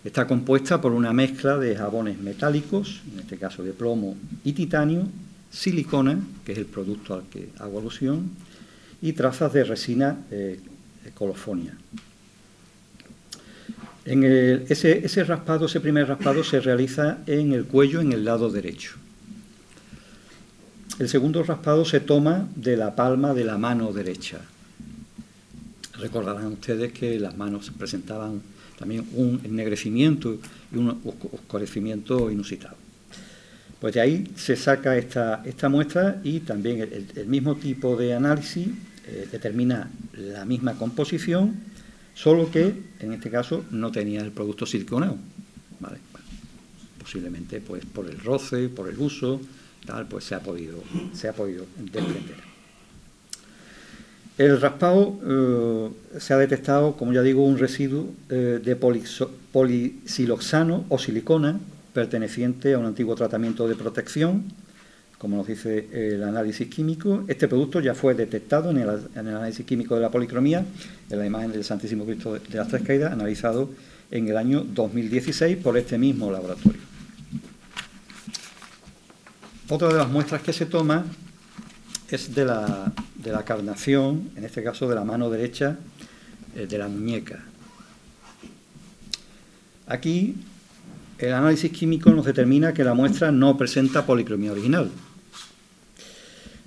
está 0.04 0.28
compuesta 0.28 0.80
por 0.82 0.92
una 0.92 1.14
mezcla 1.14 1.58
de 1.58 1.76
jabones 1.76 2.20
metálicos, 2.20 3.02
en 3.14 3.20
este 3.20 3.38
caso 3.38 3.64
de 3.64 3.74
plomo 3.74 4.16
y 4.44 4.54
titanio, 4.54 5.08
silicona, 5.52 6.20
que 6.46 6.52
es 6.52 6.58
el 6.58 6.66
producto 6.66 7.14
al 7.14 7.24
que 7.24 7.50
hago 7.60 7.80
alusión, 7.80 8.32
y 9.02 9.14
trazas 9.14 9.54
de 9.54 9.64
resina 9.64 10.18
colofonia. 11.14 11.74
Ese, 14.06 15.06
ese 15.06 15.24
raspado, 15.24 15.66
ese 15.66 15.82
primer 15.82 16.08
raspado 16.08 16.44
se 16.44 16.60
realiza 16.60 17.20
en 17.28 17.54
el 17.54 17.66
cuello, 17.66 18.00
en 18.00 18.14
el 18.14 18.24
lado 18.24 18.50
derecho. 18.50 18.96
El 21.00 21.10
segundo 21.10 21.44
raspado 21.44 21.86
se 21.86 22.00
toma 22.00 22.50
de 22.56 22.76
la 22.76 22.96
palma 22.96 23.36
de 23.36 23.44
la 23.44 23.60
mano 23.60 23.94
derecha. 23.94 24.40
Recordarán 26.00 26.48
ustedes 26.48 26.92
que 26.92 27.20
las 27.20 27.38
manos 27.38 27.72
presentaban 27.78 28.42
también 28.80 29.08
un 29.14 29.40
ennegrecimiento 29.44 30.40
y 30.74 30.78
un 30.78 31.00
oscurecimiento 31.34 32.32
inusitado. 32.32 32.76
Pues 33.80 33.94
de 33.94 34.02
ahí 34.02 34.32
se 34.36 34.56
saca 34.56 34.98
esta, 34.98 35.70
muestra 35.70 36.20
y 36.24 36.40
también 36.40 36.82
el, 36.82 37.28
mismo 37.28 37.56
tipo 37.58 37.96
de 37.96 38.16
análisis 38.16 38.68
eh, 39.06 39.28
determina 39.32 39.92
la 40.14 40.46
misma 40.46 40.74
composición, 40.80 41.58
solo 42.16 42.50
que 42.50 42.74
en 43.00 43.14
este 43.14 43.30
caso 43.30 43.64
no 43.70 43.92
tenía 43.92 44.22
el 44.22 44.32
producto 44.32 44.66
siliconado. 44.66 45.18
posiblemente 47.00 47.62
pues 47.62 47.86
por 47.86 48.10
el 48.10 48.20
roce, 48.20 48.68
por 48.68 48.90
el 48.90 48.98
uso, 48.98 49.40
tal, 49.88 50.08
pues 50.08 50.26
se 50.26 50.36
ha 50.36 50.42
podido, 50.42 50.84
se 51.14 51.28
ha 51.28 51.34
podido. 51.34 51.66
El 54.38 54.62
raspado 54.62 55.18
eh, 55.26 55.90
se 56.20 56.36
ha 56.36 56.38
detectado, 56.38 56.96
como 56.96 57.12
ya 57.12 57.24
digo, 57.24 57.44
un 57.44 57.58
residuo 57.58 58.14
eh, 58.30 58.60
de 58.64 58.76
polisiloxano 58.76 60.86
o 60.90 61.00
silicona 61.00 61.60
perteneciente 61.94 62.76
a 62.76 62.78
un 62.78 62.86
antiguo 62.86 63.16
tratamiento 63.16 63.68
de 63.68 63.74
protección, 63.74 64.44
como 65.18 65.38
nos 65.38 65.48
dice 65.48 65.88
el 65.92 66.22
análisis 66.22 66.68
químico. 66.68 67.24
Este 67.28 67.48
producto 67.48 67.80
ya 67.80 67.96
fue 67.96 68.14
detectado 68.14 68.70
en 68.70 68.78
el, 68.78 68.90
análisis 69.16 69.66
químico 69.66 69.96
de 69.96 70.02
la 70.02 70.12
policromía, 70.12 70.64
en 71.10 71.18
la 71.18 71.26
imagen 71.26 71.52
del 71.52 71.64
Santísimo 71.64 72.06
Cristo 72.06 72.36
de 72.36 72.58
las 72.58 72.68
Tres 72.68 72.84
Caídas, 72.84 73.12
analizado 73.12 73.72
en 74.12 74.28
el 74.28 74.38
año 74.38 74.64
2016 74.64 75.58
por 75.58 75.80
este 75.80 75.98
mismo 75.98 76.32
laboratorio. 76.32 76.87
Otra 79.70 79.90
de 79.90 79.96
las 79.96 80.10
muestras 80.10 80.42
que 80.42 80.54
se 80.54 80.66
toma 80.66 81.04
es 82.10 82.34
de 82.34 82.46
la, 82.46 82.94
de 83.16 83.32
la 83.34 83.44
carnación, 83.44 84.30
en 84.38 84.46
este 84.46 84.64
caso 84.64 84.88
de 84.88 84.96
la 84.96 85.04
mano 85.04 85.30
derecha 85.30 85.78
eh, 86.56 86.68
de 86.68 86.78
la 86.78 86.88
muñeca. 86.88 87.44
Aquí 89.88 90.36
el 91.18 91.34
análisis 91.34 91.70
químico 91.72 92.12
nos 92.12 92.26
determina 92.26 92.74
que 92.74 92.86
la 92.86 92.94
muestra 92.94 93.30
no 93.34 93.58
presenta 93.58 94.06
policromía 94.06 94.54
original, 94.54 94.90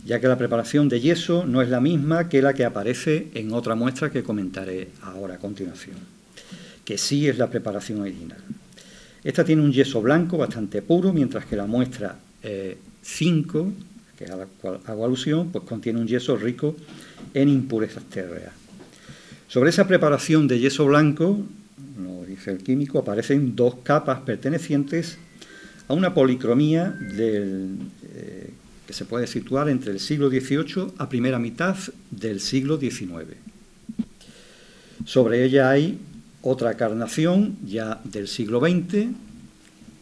ya 0.05 0.21
que 0.21 0.29
la 0.29 0.37
preparación 0.37 0.91
de 0.91 1.01
yeso 1.01 1.47
no 1.47 1.63
es 1.63 1.71
la 1.71 1.81
misma 1.81 2.29
que 2.29 2.43
la 2.43 2.53
que 2.53 2.67
aparece 2.67 3.29
en 3.33 3.55
otra 3.55 3.75
muestra 3.77 4.11
que 4.11 4.23
comentaré 4.23 4.91
ahora 5.01 5.37
a 5.37 5.39
continuación, 5.39 5.97
que 6.85 6.99
sí 6.99 7.27
es 7.29 7.39
la 7.39 7.49
preparación 7.49 8.03
original. 8.03 8.45
Esta 9.25 9.43
tiene 9.43 9.63
un 9.63 9.73
yeso 9.73 10.03
blanco 10.03 10.37
bastante 10.37 10.83
puro, 10.83 11.15
mientras 11.15 11.47
que 11.47 11.57
la 11.57 11.67
muestra 11.67 12.19
5, 13.03 13.61
eh, 13.61 13.73
que 14.19 14.25
a 14.27 14.37
la 14.37 14.47
cual 14.47 14.81
hago 14.87 15.05
alusión, 15.05 15.51
pues 15.51 15.65
contiene 15.65 16.01
un 16.01 16.07
yeso 16.07 16.37
rico 16.37 16.77
en 17.35 17.49
impurezas 17.49 18.05
térreas. 18.05 18.53
Sobre 19.49 19.71
esa 19.71 19.87
preparación 19.87 20.47
de 20.47 20.61
yeso 20.61 20.87
blanco 20.87 21.45
el 22.47 22.59
químico, 22.59 22.99
aparecen 22.99 23.57
dos 23.57 23.77
capas 23.83 24.21
pertenecientes 24.21 25.19
a 25.89 25.95
una 25.95 26.15
policromía 26.15 26.97
eh, 27.19 28.51
que 28.87 28.93
se 28.93 29.05
puede 29.05 29.27
situar 29.27 29.69
entre 29.69 29.93
el 29.93 30.01
siglo 30.01 30.31
XVIII 30.31 30.93
a 30.99 31.09
primera 31.09 31.39
mitad 31.39 31.77
del 32.11 32.41
siglo 32.41 32.79
XIX. 32.79 33.37
Sobre 35.05 35.45
ella 35.45 35.71
hay 35.71 35.99
otra 36.43 36.75
carnación 36.75 37.57
ya 37.65 38.01
del 38.05 38.29
siglo 38.29 38.61
XX 38.61 39.09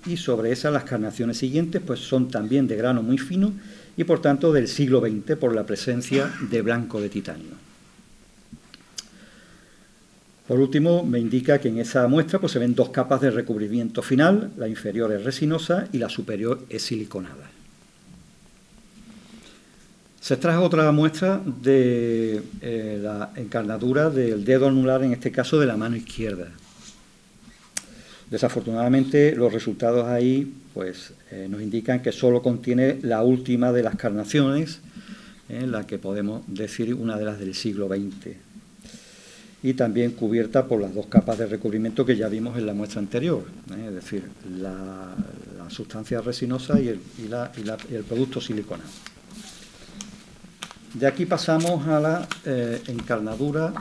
y 0.07 0.17
sobre 0.17 0.52
esa 0.52 0.71
las 0.71 0.85
carnaciones 0.85 1.38
siguientes 1.38 1.83
pues 1.85 2.00
son 2.00 2.28
también 2.28 2.67
de 2.67 2.76
grano 2.76 3.02
muy 3.02 3.19
fino 3.19 3.52
y 3.97 4.05
por 4.05 4.21
tanto 4.21 4.52
del 4.52 4.69
siglo 4.69 5.00
XX 5.00 5.37
por 5.37 5.55
la 5.55 5.67
presencia 5.67 6.33
de 6.50 6.62
blanco 6.62 7.00
de 7.00 7.09
titanio. 7.09 7.69
Por 10.47 10.61
último, 10.61 11.05
me 11.05 11.19
indica 11.19 11.59
que 11.59 11.69
en 11.69 11.78
esa 11.78 12.09
muestra 12.09 12.38
pues, 12.38 12.52
se 12.52 12.59
ven 12.59 12.75
dos 12.75 12.88
capas 12.88 13.21
de 13.21 13.31
recubrimiento 13.31 14.00
final, 14.00 14.50
la 14.57 14.67
inferior 14.67 15.12
es 15.12 15.23
resinosa 15.23 15.87
y 15.93 15.99
la 15.99 16.09
superior 16.09 16.64
es 16.71 16.83
siliconada. 16.83 17.50
Se 20.21 20.35
extrajo 20.35 20.62
otra 20.62 20.90
muestra 20.90 21.43
de 21.45 22.43
eh, 22.62 22.99
la 23.02 23.33
encarnadura 23.37 24.09
del 24.09 24.45
dedo 24.45 24.69
anular, 24.69 25.02
en 25.02 25.12
este 25.12 25.31
caso 25.31 25.61
de 25.61 25.67
la 25.67 25.76
mano 25.76 25.97
izquierda. 25.97 26.49
Desafortunadamente, 28.30 29.35
los 29.35 29.52
resultados 29.52 30.06
ahí 30.06 30.52
pues, 30.75 31.14
eh, 31.30 31.47
nos 31.49 31.62
indican 31.62 32.02
que 32.02 32.12
solo 32.12 32.42
contiene 32.42 32.99
la 33.02 33.23
última 33.23 33.73
de 33.73 33.82
las 33.82 33.97
carnaciones, 33.97 34.80
eh, 35.49 35.66
la 35.66 35.87
que 35.87 35.99
podemos 35.99 36.42
decir 36.47 36.92
una 36.94 37.16
de 37.16 37.25
las 37.25 37.38
del 37.38 37.54
siglo 37.54 37.88
XX 37.88 38.37
y 39.61 39.75
también 39.75 40.12
cubierta 40.12 40.66
por 40.66 40.80
las 40.80 40.94
dos 40.94 41.06
capas 41.06 41.38
de 41.38 41.47
recubrimiento 41.47 42.06
que 42.06 42.16
ya 42.16 42.28
vimos 42.28 42.56
en 42.56 42.66
la 42.66 42.75
muestra 42.75 43.00
anterior, 43.00 43.44
¿eh? 43.73 43.87
es 43.88 43.94
decir, 43.94 44.25
la, 44.61 45.16
sustancia 45.68 46.23
resinosa 46.23 46.80
y 46.80 46.88
el, 46.88 48.04
producto 48.08 48.40
siliconado. 48.40 48.88
De 50.94 51.06
aquí 51.06 51.26
pasamos 51.26 51.87
a 51.87 52.00
la 52.00 52.28
encarnadura, 52.87 53.75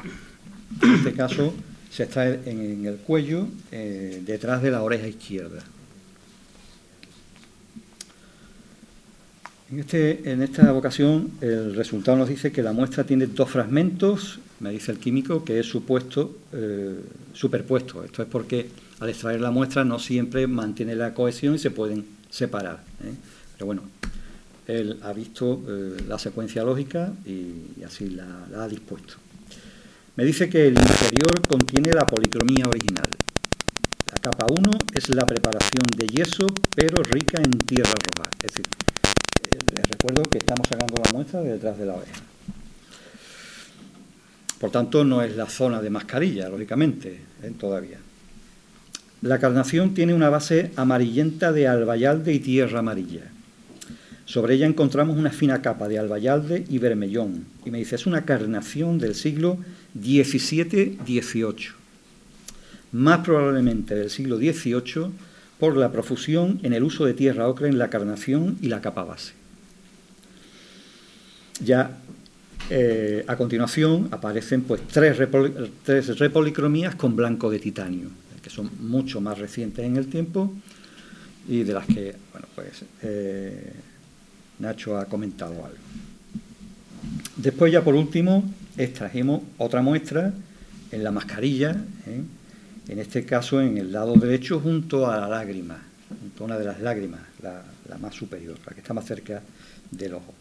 en 0.81 0.93
este 0.95 1.13
caso 1.13 1.53
se 1.89 2.03
está 2.03 2.27
en, 2.27 2.85
el 2.85 2.97
cuello, 2.97 3.47
eh, 3.71 4.21
detrás 4.25 4.61
de 4.61 4.71
la 4.71 4.83
oreja 4.83 5.07
izquierda. 5.07 5.63
En, 9.71 9.79
este, 9.79 10.31
en 10.31 10.41
esta 10.41 10.73
ocasión 10.73 11.31
el 11.41 11.75
resultado 11.75 12.17
nos 12.17 12.29
dice 12.29 12.51
que 12.51 12.63
la 12.63 12.71
muestra 12.71 13.03
tiene 13.03 13.27
dos 13.27 13.49
fragmentos 13.49 14.39
me 14.59 14.71
dice 14.71 14.91
el 14.91 14.97
químico 14.97 15.43
que 15.43 15.59
es 15.59 15.67
supuesto, 15.67 16.35
eh, 16.51 16.99
superpuesto. 17.33 18.03
Esto 18.03 18.23
es 18.23 18.27
porque 18.27 18.67
al 18.99 19.09
extraer 19.09 19.39
la 19.39 19.51
muestra 19.51 19.83
no 19.83 19.99
siempre 19.99 20.47
mantiene 20.47 20.95
la 20.95 21.13
cohesión 21.13 21.55
y 21.55 21.59
se 21.59 21.69
pueden 21.69 22.05
separar. 22.29 22.83
¿eh? 23.03 23.13
Pero 23.53 23.67
bueno, 23.67 23.83
él 24.67 24.97
ha 25.03 25.13
visto 25.13 25.61
la 26.07 26.17
secuencia 26.17 26.63
lógica 26.63 27.13
y, 27.25 27.83
así 27.83 28.09
la, 28.09 28.47
ha 28.57 28.67
dispuesto. 28.67 29.15
Me 30.17 30.25
dice 30.25 30.49
que 30.49 30.65
el 30.67 30.73
inferior 30.73 31.47
contiene 31.47 31.93
la 31.93 32.07
policromía 32.07 32.65
original. 32.67 33.07
La 34.11 34.17
capa 34.17 34.47
1 34.49 34.71
es 34.95 35.09
la 35.09 35.27
preparación 35.27 35.85
de 35.95 36.07
yeso, 36.07 36.47
pero 36.75 37.03
rica 37.03 37.39
en 37.39 37.59
tierra 37.59 37.91
roja. 37.91 38.27
Es 38.41 38.51
decir, 38.51 38.65
les 39.75 39.87
recuerdo 39.87 40.23
que 40.23 40.39
estamos 40.39 40.67
sacando 40.67 40.95
la 41.05 41.11
muestra 41.13 41.41
de 41.41 41.51
detrás 41.53 41.77
de 41.77 41.85
la 41.85 41.93
oveja. 41.93 42.19
Por 44.59 44.71
tanto, 44.71 45.03
no 45.03 45.21
es 45.21 45.35
la 45.35 45.45
zona 45.45 45.83
de 45.83 45.91
mascarilla, 45.91 46.49
lógicamente, 46.49 47.21
¿eh? 47.43 47.51
todavía. 47.59 47.99
La 49.21 49.37
carnación 49.37 49.93
tiene 49.93 50.15
una 50.15 50.29
base 50.29 50.71
amarillenta 50.77 51.51
de 51.51 51.67
albayalde 51.67 52.33
y 52.33 52.39
tierra 52.39 52.79
amarilla. 52.79 53.36
Sobre 54.27 54.55
ella 54.55 54.67
encontramos 54.67 55.15
una 55.15 55.29
fina 55.31 55.61
capa 55.61 55.87
de 55.87 55.97
albayalde 55.97 56.65
y 56.67 56.79
vermellón. 56.79 57.45
Y 57.63 57.71
me 57.71 57.77
dice, 57.77 57.95
es 57.95 58.05
una 58.05 58.25
carnación 58.25 58.99
del 58.99 59.15
siglo 59.15 59.57
XVII-XVIII. 59.97 61.69
Más 62.91 63.19
probablemente 63.19 63.95
del 63.95 64.09
siglo 64.09 64.35
XVIII 64.37 65.11
por 65.57 65.77
la 65.77 65.93
profusión 65.93 66.59
en 66.63 66.73
el 66.73 66.83
uso 66.83 67.05
de 67.05 67.13
tierra 67.13 67.47
ocre 67.47 67.69
en 67.69 67.77
la 67.77 67.89
carnación 67.89 68.57
y 68.61 68.67
la 68.67 68.81
capa 68.81 69.05
base. 69.05 69.31
Ya 71.63 71.97
eh, 72.69 73.23
a 73.27 73.37
continuación 73.37 74.09
aparecen 74.11 74.63
pues 74.63 74.81
tres, 74.91 75.17
tres 75.85 76.19
repolicromías 76.19 76.95
con 76.95 77.15
blanco 77.15 77.49
de 77.49 77.59
titanio, 77.59 78.09
que 78.43 78.49
son 78.49 78.69
mucho 78.81 79.21
más 79.21 79.39
recientes 79.39 79.85
en 79.85 79.95
el 79.95 80.07
tiempo 80.07 80.53
y 81.47 81.63
de 81.63 81.73
las 81.73 81.87
que 81.87 82.13
bueno, 82.33 82.47
pues, 82.55 82.83
eh, 83.03 83.71
Nacho 84.59 84.97
ha 84.97 85.05
comentado 85.05 85.53
algo. 85.53 85.77
Después 87.35 87.71
ya 87.71 87.83
por 87.83 87.95
último 87.95 88.43
extrajimos 88.77 89.41
otra 89.57 89.81
muestra 89.81 90.33
en 90.91 91.03
la 91.03 91.11
mascarilla, 91.11 91.75
¿eh? 92.07 92.21
en 92.87 92.99
este 92.99 93.25
caso 93.25 93.61
en 93.61 93.77
el 93.77 93.91
lado 93.91 94.13
derecho 94.15 94.59
junto 94.59 95.09
a 95.09 95.17
la 95.17 95.27
lágrima, 95.27 95.77
junto 96.21 96.43
a 96.43 96.45
una 96.47 96.57
de 96.57 96.65
las 96.65 96.81
lágrimas, 96.81 97.21
la, 97.41 97.61
la 97.89 97.97
más 97.97 98.15
superior, 98.15 98.57
la 98.65 98.73
que 98.73 98.81
está 98.81 98.93
más 98.93 99.05
cerca 99.05 99.41
del 99.91 100.13
ojo. 100.15 100.33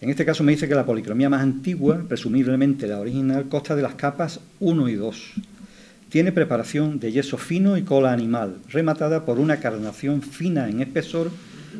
En 0.00 0.10
este 0.10 0.24
caso 0.24 0.42
me 0.42 0.52
dice 0.52 0.66
que 0.66 0.74
la 0.74 0.84
policromía 0.84 1.30
más 1.30 1.42
antigua, 1.42 2.04
presumiblemente 2.08 2.88
la 2.88 2.98
original, 2.98 3.48
consta 3.48 3.76
de 3.76 3.82
las 3.82 3.94
capas 3.94 4.40
1 4.58 4.88
y 4.88 4.96
2. 4.96 5.32
Tiene 6.08 6.32
preparación 6.32 6.98
de 6.98 7.12
yeso 7.12 7.38
fino 7.38 7.76
y 7.78 7.82
cola 7.82 8.12
animal, 8.12 8.56
rematada 8.68 9.24
por 9.24 9.38
una 9.38 9.60
carnación 9.60 10.20
fina 10.20 10.68
en 10.68 10.82
espesor 10.82 11.30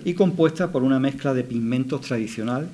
y 0.04 0.14
compuesta 0.14 0.72
por 0.72 0.82
una 0.82 0.98
mezcla 0.98 1.34
de 1.34 1.44
pigmentos 1.44 2.02
tradicional, 2.02 2.68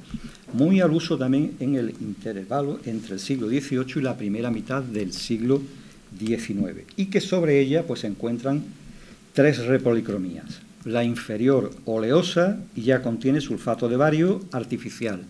muy 0.52 0.80
al 0.80 0.92
uso 0.92 1.18
también 1.18 1.54
en 1.60 1.74
el 1.74 1.90
intervalo 2.00 2.80
entre 2.84 3.14
el 3.14 3.20
siglo 3.20 3.48
XVIII 3.48 3.86
y 3.96 4.00
la 4.00 4.16
primera 4.16 4.50
mitad 4.50 4.82
del 4.82 5.12
siglo 5.12 5.60
XIX, 6.18 6.84
y 6.96 7.06
que 7.06 7.20
sobre 7.20 7.60
ella 7.60 7.84
pues, 7.86 8.00
se 8.00 8.06
encuentran 8.06 8.62
tres 9.32 9.66
repolicromías. 9.66 10.60
La 10.84 11.04
inferior 11.04 11.70
oleosa 11.84 12.60
y 12.74 12.82
ya 12.82 13.02
contiene 13.02 13.40
sulfato 13.40 13.88
de 13.88 13.96
bario 13.96 14.40
artificial, 14.52 15.20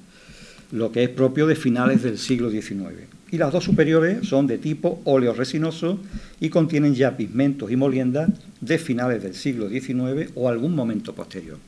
lo 0.70 0.92
que 0.92 1.02
es 1.02 1.08
propio 1.08 1.46
de 1.46 1.56
finales 1.56 2.02
del 2.02 2.18
siglo 2.18 2.50
XIX. 2.50 3.08
Y 3.30 3.38
las 3.38 3.52
dos 3.52 3.64
superiores 3.64 4.26
son 4.26 4.46
de 4.46 4.58
tipo 4.58 5.00
óleo 5.04 5.34
resinoso 5.34 5.98
y 6.40 6.48
contienen 6.48 6.94
ya 6.94 7.16
pigmentos 7.16 7.70
y 7.70 7.76
moliendas 7.76 8.30
de 8.60 8.78
finales 8.78 9.22
del 9.22 9.34
siglo 9.34 9.68
XIX 9.68 10.30
o 10.34 10.48
algún 10.48 10.74
momento 10.74 11.14
posterior. 11.14 11.58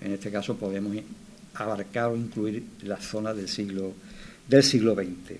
En 0.00 0.12
este 0.12 0.30
caso 0.30 0.56
podemos 0.56 0.96
abarcar 1.54 2.10
o 2.10 2.16
incluir 2.16 2.62
las 2.82 3.04
zonas 3.04 3.36
del 3.36 3.48
siglo, 3.48 3.92
del 4.48 4.62
siglo 4.62 4.94
XX. 4.94 5.38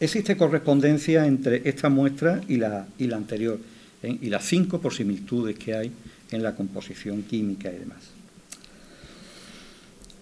Existe 0.00 0.36
correspondencia 0.36 1.26
entre 1.26 1.68
esta 1.68 1.88
muestra 1.88 2.40
y 2.48 2.56
la, 2.56 2.86
y 2.98 3.06
la 3.06 3.16
anterior, 3.16 3.58
¿eh? 4.02 4.18
y 4.20 4.30
las 4.30 4.44
cinco 4.44 4.80
por 4.80 4.94
similitudes 4.94 5.58
que 5.58 5.74
hay 5.74 5.92
en 6.30 6.42
la 6.42 6.54
composición 6.54 7.22
química 7.22 7.70
y 7.70 7.78
demás. 7.78 7.98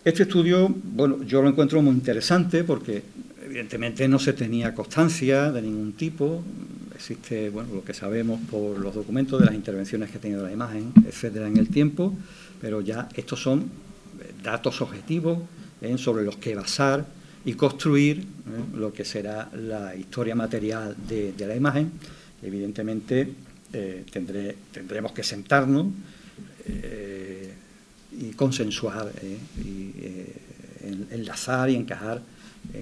Este 0.05 0.23
estudio, 0.23 0.69
bueno, 0.69 1.23
yo 1.23 1.43
lo 1.43 1.49
encuentro 1.49 1.83
muy 1.83 1.95
interesante 1.95 2.65
porque 2.65 3.03
evidentemente 3.45 4.09
no 4.09 4.19
se 4.19 4.33
tenía 4.33 4.75
constancia 4.75 5.53
de 5.53 5.63
ningún 5.63 5.93
tipo, 5.93 6.43
existe, 6.95 7.51
bueno, 7.51 7.75
lo 7.75 7.85
que 7.85 7.95
sabemos 7.95 8.41
por 8.51 8.79
los 8.79 8.95
documentos 8.95 9.39
de 9.41 9.47
las 9.47 9.55
intervenciones 9.55 10.11
que 10.11 10.19
ha 10.19 10.21
tenido 10.21 10.43
la 10.43 10.53
imagen, 10.53 10.93
etcétera, 11.07 11.47
en 11.47 11.57
el 11.57 11.69
tiempo, 11.69 12.15
pero 12.61 12.81
ya 12.81 13.09
estos 13.15 13.41
son 13.41 13.61
eh, 13.61 14.33
datos 14.43 14.81
objetivos 14.81 15.39
¿eh? 15.81 15.97
sobre 15.99 16.25
los 16.25 16.37
que 16.37 16.55
basar 16.55 17.07
y 17.45 17.55
construir 17.55 18.19
¿eh? 18.19 18.25
lo 18.75 18.93
que 18.93 19.05
será 19.05 19.51
la 19.55 19.95
historia 19.95 20.35
material 20.35 20.97
de, 21.09 21.35
la 21.39 21.57
imagen. 21.57 21.93
Evidentemente 22.43 23.35
tendremos 23.71 25.13
que 25.13 25.23
sentarnos 25.23 25.87
y 28.13 28.31
consensuar, 28.31 29.13
enlazar 31.11 31.69
y 31.69 31.75
encajar 31.75 32.23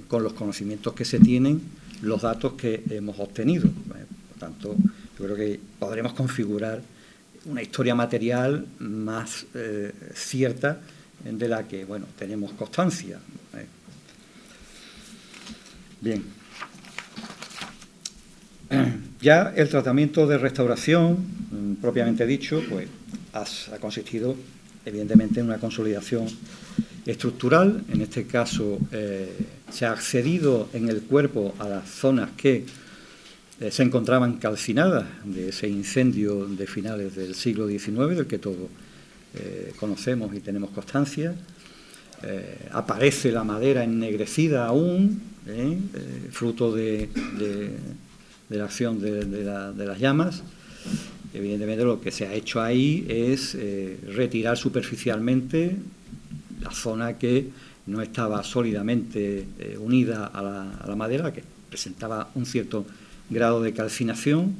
con 0.06 0.22
los 0.22 0.34
conocimientos 0.34 0.92
que 0.92 1.04
se 1.04 1.18
tienen 1.18 1.60
los 2.02 2.22
datos 2.22 2.52
que 2.52 2.84
hemos 2.90 3.18
obtenido. 3.18 3.68
por 3.68 4.38
tanto, 4.38 4.76
yo 5.18 5.24
creo 5.24 5.36
que 5.36 5.58
podremos 5.78 6.12
configurar 6.12 6.82
una 7.46 7.62
historia 7.62 7.94
material 7.94 8.66
más 8.78 9.46
cierta 10.14 10.80
de 11.24 11.48
la 11.48 11.66
que 11.66 11.84
bueno 11.84 12.06
tenemos 12.18 12.52
constancia. 12.52 13.18
Bien. 16.00 16.22
Ya 19.20 19.52
el 19.56 19.68
tratamiento 19.68 20.26
de 20.26 20.36
restauración, 20.38 21.16
mm, 21.50 21.74
propiamente 21.80 22.26
dicho, 22.26 22.62
pues 22.68 22.86
ha 23.32 23.78
consistido 23.78 24.36
evidentemente 24.84 25.40
en 25.40 25.46
una 25.46 25.58
consolidación 25.58 26.26
estructural. 27.06 27.82
En 27.88 28.02
este 28.02 28.26
caso 28.26 28.78
eh, 28.92 29.28
se 29.72 29.86
ha 29.86 29.92
accedido 29.92 30.68
en 30.74 30.88
el 30.88 31.02
cuerpo 31.02 31.54
a 31.58 31.68
las 31.68 31.88
zonas 31.88 32.30
que 32.36 32.66
eh, 33.60 33.70
se 33.70 33.82
encontraban 33.82 34.38
calcinadas 34.38 35.06
de 35.24 35.50
ese 35.50 35.68
incendio 35.68 36.46
de 36.46 36.66
finales 36.66 37.14
del 37.14 37.34
siglo 37.34 37.68
XIX, 37.68 38.16
del 38.16 38.26
que 38.26 38.38
todos 38.38 38.68
eh, 39.34 39.72
conocemos 39.78 40.34
y 40.34 40.40
tenemos 40.40 40.70
constancia. 40.70 41.34
aparece 42.72 43.30
la 43.30 43.44
madera 43.44 43.84
ennegrecida 43.84 44.66
aún, 44.66 45.20
fruto 46.30 46.74
de, 46.74 47.08
la 48.48 48.64
acción 48.64 49.00
de 49.00 49.84
las 49.86 49.98
llamas. 50.00 50.42
Evidentemente 51.36 51.84
lo 51.84 52.00
que 52.00 52.10
se 52.10 52.26
ha 52.26 52.32
hecho 52.32 52.62
ahí 52.62 53.04
es 53.08 53.54
eh, 53.54 53.98
retirar 54.14 54.56
superficialmente 54.56 55.76
la 56.62 56.70
zona 56.70 57.18
que 57.18 57.50
no 57.86 58.00
estaba 58.00 58.42
sólidamente 58.42 59.46
eh, 59.58 59.76
unida 59.78 60.26
a 60.26 60.42
la, 60.42 60.96
madera, 60.96 61.34
que 61.34 61.42
presentaba 61.68 62.30
un 62.34 62.46
cierto 62.46 62.86
grado 63.30 63.62
de 63.62 63.72
calcinación 63.72 64.54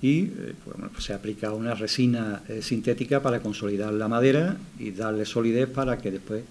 y 0.00 0.20
eh, 0.20 0.54
pues, 0.64 0.76
pues 0.92 1.04
se 1.04 1.12
ha 1.12 1.16
aplicado 1.16 1.56
una 1.56 1.74
resina 1.74 2.42
sintética 2.60 3.20
para 3.20 3.40
consolidar 3.40 3.92
la 3.92 4.08
madera 4.08 4.56
y 4.78 4.90
darle 4.90 5.24
solidez 5.24 5.68
para 5.68 5.98
que 5.98 6.10
después 6.10 6.42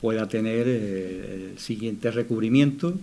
pueda 0.00 0.28
tener 0.28 0.68
el 0.68 1.58
siguiente 1.58 2.10
recubrimiento, 2.10 2.94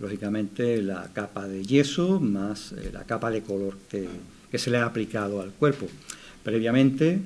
lógicamente 0.00 0.80
la 0.82 1.10
capa 1.12 1.46
de 1.46 1.64
yeso 1.64 2.20
más 2.20 2.74
la 2.92 3.04
capa 3.04 3.30
de 3.30 3.42
color 3.42 3.76
que 4.50 4.58
se 4.58 4.70
le 4.70 4.78
ha 4.78 4.86
aplicado 4.86 5.42
al 5.42 5.50
cuerpo. 5.50 5.88
Previamente, 6.42 7.10
eh, 7.10 7.18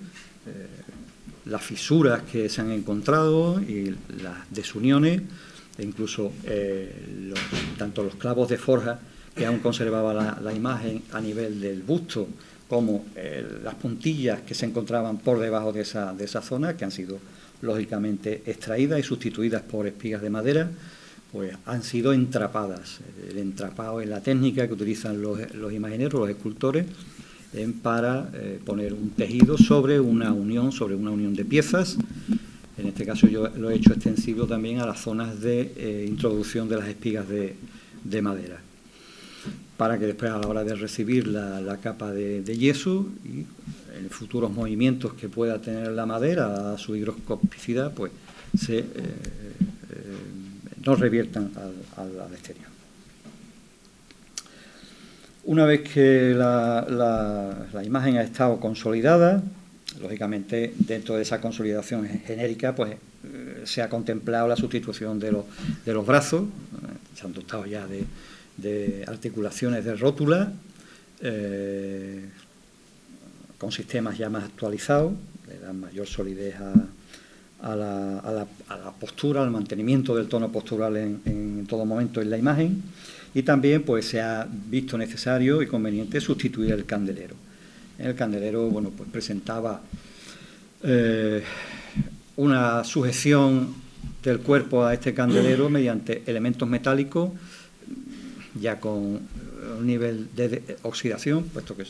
las 1.47 1.63
fisuras 1.63 2.23
que 2.23 2.49
se 2.49 2.61
han 2.61 2.73
encontrado 2.73 3.61
y 3.61 3.95
las 4.23 4.51
desuniones, 4.51 5.23
e 5.79 5.83
incluso 5.85 6.33
eh, 6.45 6.93
tanto 7.79 8.03
los 8.03 8.17
clavos 8.17 8.49
de 8.49 8.59
forja 8.59 9.01
que 9.35 9.47
aún 9.47 9.61
conservaba 9.61 10.39
la, 10.41 10.55
imagen 10.55 11.03
a 11.13 11.21
nivel 11.21 11.61
del 11.61 11.83
busto, 11.83 12.29
como 12.69 13.05
eh, 13.17 13.47
las 13.63 13.75
puntillas 13.75 14.41
que 14.43 14.55
se 14.55 14.67
encontraban 14.67 15.19
por 15.19 15.39
debajo 15.39 15.73
de 15.73 15.83
esa, 15.83 16.15
de 16.15 16.25
esa 16.25 16.43
zona, 16.43 16.77
que 16.77 16.85
han 16.85 16.91
sido 16.91 17.19
lógicamente 17.61 18.43
extraídas 18.47 19.01
y 19.01 19.03
sustituidas 19.03 19.63
por 19.63 19.87
espigas 19.87 20.23
de 20.23 20.31
madera, 20.31 20.71
pues 21.31 21.57
han 21.67 21.83
sido 21.83 22.13
entrapadas. 22.13 23.01
El 23.29 23.39
entrapado 23.39 24.01
es 24.01 24.09
la 24.09 24.21
técnica 24.21 24.67
que 24.67 24.75
utilizan 24.75 25.23
los, 25.23 25.55
los 25.55 25.73
imagineros, 25.73 26.21
los 26.21 26.29
escultores, 26.29 26.87
para 27.83 28.31
eh, 28.33 28.61
poner 28.65 28.95
un 28.95 29.11
tejido 29.11 29.59
sobre 29.59 30.01
una 30.01 30.33
unión, 30.33 30.73
sobre 30.73 30.95
una 30.95 31.11
unión 31.11 31.35
de 31.35 31.45
piezas. 31.45 31.99
En 32.79 32.87
este 32.87 33.05
caso 33.05 33.29
yo 33.29 33.49
lo 33.49 33.71
he 33.71 33.75
hecho 33.75 33.93
extensivo 33.93 34.47
también 34.47 34.81
a 34.81 34.87
las 34.87 35.01
zonas 35.01 35.41
de 35.41 35.73
eh, 35.77 36.07
introducción 36.09 36.69
de 36.69 36.77
las 36.77 36.89
espigas 36.89 37.27
de, 37.29 38.23
madera, 38.23 38.61
para 39.83 39.99
que 39.99 40.07
después 40.07 40.31
a 40.31 40.39
la 40.39 40.47
hora 40.47 40.63
de 40.63 40.77
recibir 40.77 41.27
la, 41.27 41.77
capa 41.83 42.13
de, 42.13 42.57
yeso 42.57 43.05
y 43.25 43.45
en 43.99 44.11
futuros 44.11 44.53
movimientos 44.53 45.15
que 45.15 45.29
pueda 45.29 45.61
tener 45.61 45.91
la 45.91 46.07
madera 46.07 46.73
a 46.73 46.79
su 46.79 46.95
higroscopicidad, 46.95 47.93
pues 47.93 48.13
se, 48.57 48.79
eh, 48.79 48.85
no 50.87 50.95
reviertan 50.95 51.51
al 51.97 52.33
exterior. 52.33 52.69
Una 55.47 55.67
vez 55.67 55.81
que 55.81 56.33
la, 56.33 57.83
imagen 57.85 58.19
ha 58.19 58.23
estado 58.23 58.61
consolidada, 58.61 59.43
lógicamente 60.01 60.75
dentro 60.79 61.17
de 61.17 61.23
esa 61.23 61.41
consolidación 61.41 62.09
genérica, 62.25 62.73
pues 62.77 62.93
eh, 62.93 63.63
se 63.65 63.83
ha 63.83 63.89
contemplado 63.89 64.47
la 64.47 64.55
sustitución 64.55 65.19
de 65.19 65.33
los, 65.33 65.45
de 65.85 65.93
los 65.93 66.07
brazos, 66.07 66.43
eh, 66.45 67.17
se 67.17 67.27
han 67.27 67.33
dotado 67.33 67.67
ya 67.67 67.85
de, 67.89 68.05
articulaciones 69.07 69.85
de 69.85 69.95
rótula, 69.95 70.53
eh, 71.21 72.29
con 73.59 73.71
sistemas 73.71 74.19
ya 74.19 74.29
más 74.29 74.45
actualizados, 74.45 75.15
que 75.47 75.59
dan 75.59 75.81
mayor 75.81 76.07
solidez 76.07 76.57
a 76.57 77.77
la, 77.77 78.47
postura, 78.99 79.43
al 79.43 79.51
mantenimiento 79.51 80.17
del 80.17 80.27
tono 80.27 80.51
postural 80.51 80.97
en, 80.97 81.65
todo 81.69 81.85
momento 81.85 82.21
en 82.21 82.29
la 82.29 82.37
imagen 82.37 82.83
y 83.35 83.43
también 83.45 83.83
pues 83.85 84.07
se 84.07 84.21
ha 84.21 84.47
visto 84.51 84.99
necesario 84.99 85.63
y 85.63 85.67
conveniente 85.67 86.21
sustituir 86.21 86.73
el 86.73 86.85
candelero. 86.85 87.37
El 87.99 88.17
candelero 88.17 88.69
bueno, 88.69 88.91
pues 88.91 89.09
presentaba 89.11 89.81
eh, 90.83 91.43
una 92.37 92.83
sujeción 92.83 93.75
del 94.23 94.41
cuerpo 94.41 94.85
a 94.85 94.95
este 94.95 95.15
candelero 95.15 95.71
mediante 95.71 96.25
elementos 96.27 96.69
metálicos 96.69 97.31
ya 98.63 98.81
con 98.81 99.21
un 99.79 99.87
nivel 99.87 100.29
de 100.35 100.63
oxidación, 100.83 101.45
puesto 101.45 101.77
que 101.77 101.85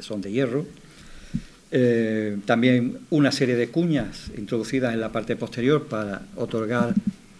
son 0.00 0.22
de 0.22 0.32
hierro, 0.32 0.64
eh, 1.70 2.38
también 2.44 2.98
una 3.10 3.32
serie 3.32 3.56
de 3.56 3.68
cuñas 3.68 4.30
introducidas 4.36 4.94
en 4.94 5.00
la 5.00 5.12
parte 5.12 5.36
posterior 5.36 5.86
para 5.86 6.22
otorgar 6.36 6.94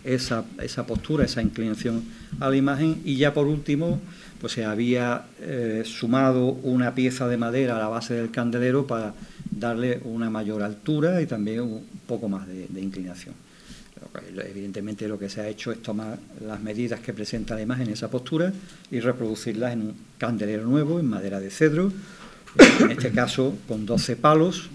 esa, 0.05 0.45
esa, 0.63 0.87
postura, 0.87 1.25
esa 1.25 1.43
inclinación 1.43 2.03
a 2.41 2.51
la 2.51 2.57
imagen 2.57 3.01
y 3.05 3.17
ya 3.17 3.35
por 3.35 3.47
último 3.47 4.01
pues 4.43 4.55
se 4.55 4.65
había 4.65 5.27
eh, 5.41 5.85
sumado 5.87 6.47
una 6.49 6.97
pieza 6.97 7.29
de 7.29 7.37
madera 7.37 7.77
a 7.77 7.79
la 7.79 7.87
base 7.87 8.15
del 8.15 8.33
candelero 8.33 8.89
para 8.89 9.15
darle 9.51 10.01
una 10.03 10.31
mayor 10.31 10.65
altura 10.65 11.23
y 11.23 11.27
también 11.27 11.61
un 11.61 11.87
poco 12.09 12.29
más 12.29 12.49
de, 12.49 12.81
inclinación. 12.81 13.37
Evidentemente 14.45 15.09
lo 15.09 15.19
que 15.19 15.29
se 15.29 15.41
ha 15.41 15.49
hecho 15.49 15.73
es 15.73 15.83
tomar 15.83 16.19
las 16.45 16.61
medidas 16.61 17.01
que 17.01 17.13
presenta 17.13 17.55
la 17.55 17.63
imagen 17.63 17.89
en 17.89 17.95
esa 17.95 18.11
postura 18.11 18.53
y 18.91 19.01
reproducirlas 19.01 19.73
en 19.73 19.83
un 19.83 19.95
candelero 20.19 20.65
nuevo 20.65 21.01
en 21.01 21.07
madera 21.07 21.41
de 21.41 21.51
cedro. 21.51 21.93
En 22.81 22.91
este 22.91 23.11
caso 23.11 23.57
con 23.67 23.87
12 23.87 24.17
palos, 24.17 24.69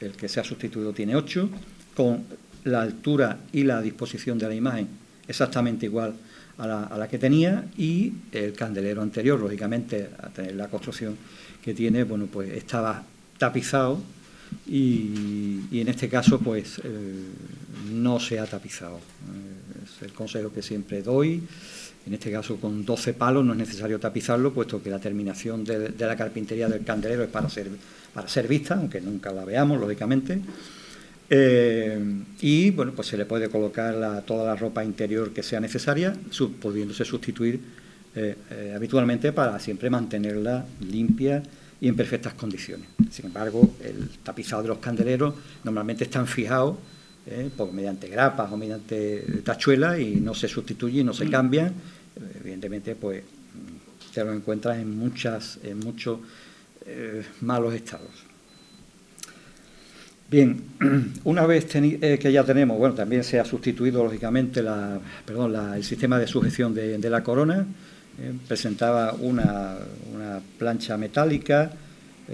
el 0.00 0.12
que 0.12 0.28
se 0.28 0.40
ha 0.40 0.44
sustituido 0.44 0.92
tiene 0.92 1.16
8, 1.16 1.50
con 1.94 2.24
la 2.64 2.82
altura 2.82 3.38
y 3.52 3.64
la 3.64 3.82
disposición 3.82 4.38
de 4.38 4.48
la 4.48 4.54
imagen 4.54 4.88
exactamente 5.28 5.86
igual 5.86 6.14
a 6.56 6.96
la, 6.96 7.08
que 7.08 7.18
tenía. 7.18 7.66
Y 7.76 8.12
el 8.32 8.52
candelero 8.54 9.02
anterior, 9.02 9.38
lógicamente, 9.38 10.10
a 10.20 10.28
tener 10.28 10.56
la 10.56 10.68
construcción 10.68 11.16
que 11.62 11.74
tiene, 11.74 12.04
bueno, 12.04 12.26
pues 12.26 12.50
estaba 12.50 13.04
tapizado 13.38 14.02
y, 14.68 15.80
en 15.80 15.88
este 15.88 16.08
caso, 16.08 16.38
pues 16.38 16.80
eh, 16.84 16.90
no 17.90 18.20
se 18.20 18.38
ha 18.38 18.44
tapizado. 18.44 18.96
Eh, 18.96 19.84
es 19.84 20.02
el 20.02 20.12
consejo 20.12 20.52
que 20.52 20.62
siempre 20.62 21.02
doy. 21.02 21.42
En 22.06 22.14
este 22.14 22.30
caso, 22.30 22.56
con 22.56 22.84
12 22.84 23.14
palos 23.14 23.44
no 23.44 23.52
es 23.52 23.58
necesario 23.58 23.98
tapizarlo, 23.98 24.52
puesto 24.52 24.82
que 24.82 24.90
la 24.90 24.98
terminación 24.98 25.64
de, 25.64 25.92
la 25.98 26.16
carpintería 26.16 26.68
del 26.68 26.84
candelero 26.84 27.22
es 27.22 27.30
para 27.30 27.48
ser, 27.48 27.68
para 28.12 28.28
ser 28.28 28.46
vista, 28.46 28.74
aunque 28.74 29.00
nunca 29.00 29.32
la 29.32 29.44
veamos, 29.44 29.80
lógicamente. 29.80 30.38
Eh, 31.30 32.22
y 32.40 32.70
bueno, 32.70 32.92
pues 32.92 33.08
se 33.08 33.16
le 33.16 33.24
puede 33.24 33.48
colocar 33.48 34.22
toda 34.26 34.46
la 34.46 34.56
ropa 34.56 34.84
interior 34.84 35.32
que 35.32 35.42
sea 35.42 35.60
necesaria, 35.60 36.14
pudiéndose 36.60 37.04
sustituir 37.04 37.60
habitualmente 38.74 39.32
para 39.32 39.60
siempre 39.60 39.90
mantenerla 39.90 40.66
limpia 40.80 41.40
y 41.80 41.88
en 41.88 41.96
perfectas 41.96 42.34
condiciones. 42.34 42.88
Sin 43.10 43.26
embargo, 43.26 43.74
el 43.82 44.08
tapizado 44.22 44.62
de 44.62 44.68
los 44.68 44.78
candeleros 44.78 45.34
normalmente 45.64 46.04
están 46.04 46.26
fijados 46.26 46.76
mediante 47.72 48.08
grapas 48.08 48.50
o 48.50 48.56
mediante 48.56 49.42
tachuelas 49.44 49.98
y 50.00 50.16
no 50.16 50.34
se 50.34 50.48
sustituye 50.48 51.00
y 51.00 51.04
no 51.04 51.12
se 51.12 51.26
mm. 51.26 51.30
cambian 51.30 51.74
evidentemente 52.40 52.94
pues 52.94 53.22
te 54.12 54.24
lo 54.24 54.32
encuentras 54.32 54.78
en 54.78 54.96
muchas 54.98 55.58
en 55.62 55.78
muchos 55.78 56.20
eh, 56.86 57.24
malos 57.40 57.74
estados 57.74 58.10
bien 60.30 60.62
una 61.24 61.46
vez 61.46 61.66
eh, 61.74 62.18
que 62.20 62.32
ya 62.32 62.44
tenemos 62.44 62.78
bueno 62.78 62.94
también 62.94 63.24
se 63.24 63.38
ha 63.38 63.44
sustituido 63.44 64.02
lógicamente 64.02 64.62
la 64.62 65.00
perdón 65.24 65.54
el 65.74 65.84
sistema 65.84 66.18
de 66.18 66.26
sujeción 66.26 66.74
de, 66.74 67.10
la 67.10 67.22
corona 67.22 67.66
eh, 68.20 68.32
presentaba 68.46 69.14
una, 69.14 69.76
una, 70.14 70.40
plancha 70.58 70.96
metálica 70.96 71.72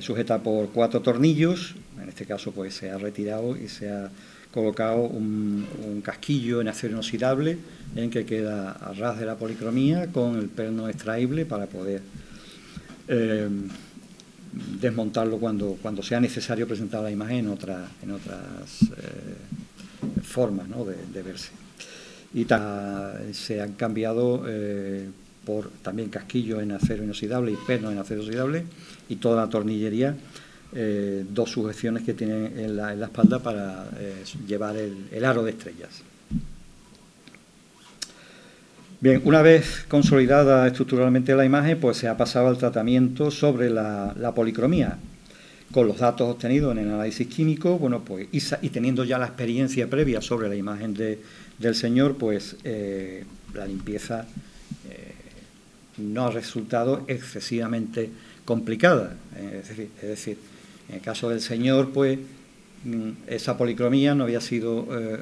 sujeta 0.01 0.43
por 0.43 0.71
cuatro 0.71 1.01
tornillos 1.01 1.77
en 2.03 2.09
este 2.09 2.27
caso 2.27 2.53
pues 2.53 2.75
se 2.75 2.91
ha 2.91 2.99
retirado 2.99 3.57
y 3.57 3.69
se 3.69 3.91
ha 3.91 4.11
colocado 4.53 5.03
un, 5.03 5.67
casquillo 6.05 6.61
en 6.61 6.69
acero 6.69 6.93
inoxidable 6.93 7.59
en 7.97 8.11
que 8.11 8.25
queda 8.25 8.73
a 8.73 8.93
ras 8.93 9.19
de 9.19 9.27
la 9.27 9.37
policromía 9.37 10.09
con 10.09 10.37
el 10.37 10.49
perno 10.49 10.89
extraíble 10.89 11.47
para 11.47 11.67
poder 11.67 12.03
eh, 13.09 13.49
desmontarlo 14.81 15.39
cuando, 15.39 15.79
cuando 15.81 16.03
sea 16.03 16.21
necesario 16.21 16.69
presentar 16.69 17.03
la 17.03 17.11
imagen 17.11 17.39
en, 17.39 17.49
otra, 17.49 17.89
en 18.03 18.13
otras 18.13 18.83
eh, 18.83 20.23
formas 20.23 20.67
de, 21.13 21.23
verse. 21.23 21.51
Y 22.35 22.47
se 23.33 23.61
han 23.61 23.73
cambiado 23.73 24.45
eh, 24.47 25.09
por 25.45 25.71
también 25.83 26.09
casquillos 26.09 26.63
en 26.63 26.73
acero 26.73 27.05
inoxidable 27.05 27.53
y 27.53 27.57
pernos 27.67 27.93
en 27.93 27.99
acero 27.99 28.23
inoxidable 28.23 28.65
y 29.09 29.17
toda 29.17 29.45
la 29.45 29.49
tornillería 29.49 30.17
eh, 30.77 31.25
dos 31.31 31.51
sujeciones 31.51 32.03
que 32.03 32.15
tiene 32.15 32.47
en 32.47 32.77
la, 32.77 32.93
espalda 32.95 33.39
para 33.39 33.89
eh, 33.97 34.25
llevar 34.45 34.77
el, 34.77 35.25
aro 35.25 35.45
de 35.45 35.53
estrellas. 35.53 36.03
Bien, 38.99 39.23
una 39.25 39.41
vez 39.41 39.85
consolidada 39.87 40.67
estructuralmente 40.67 41.33
la 41.37 41.45
imagen, 41.45 41.79
pues 41.79 41.99
se 41.99 42.09
ha 42.09 42.17
pasado 42.17 42.49
al 42.49 42.59
tratamiento 42.59 43.31
sobre 43.31 43.71
la, 43.71 44.33
policromía. 44.35 44.99
Con 45.71 45.87
los 45.87 45.99
datos 45.99 46.29
obtenidos 46.29 46.73
en 46.73 46.79
el 46.79 46.93
análisis 46.93 47.29
químico, 47.29 47.79
bueno, 47.79 48.05
pues, 48.05 48.27
y, 48.33 48.69
teniendo 48.71 49.05
ya 49.05 49.19
la 49.19 49.27
experiencia 49.27 49.89
previa 49.89 50.21
sobre 50.21 50.49
la 50.49 50.57
imagen 50.57 50.95
del 50.95 51.75
Señor, 51.77 52.17
pues 52.17 52.57
eh, 52.65 53.25
la 53.55 53.67
limpieza 53.67 54.27
no 55.99 56.27
ha 56.27 56.31
resultado 56.31 57.05
excesivamente 57.09 58.11
complicada. 58.45 59.17
es 59.37 60.03
decir 60.03 60.39
en 60.89 60.97
el 60.97 61.01
caso 61.01 61.29
del 61.29 61.41
Señor, 61.41 61.93
pues 61.93 62.19
mm, 62.85 63.11
esa 63.27 63.57
policromía 63.57 64.15
no 64.15 64.25
había 64.25 64.41
sido 64.41 64.87
eh, 64.91 65.17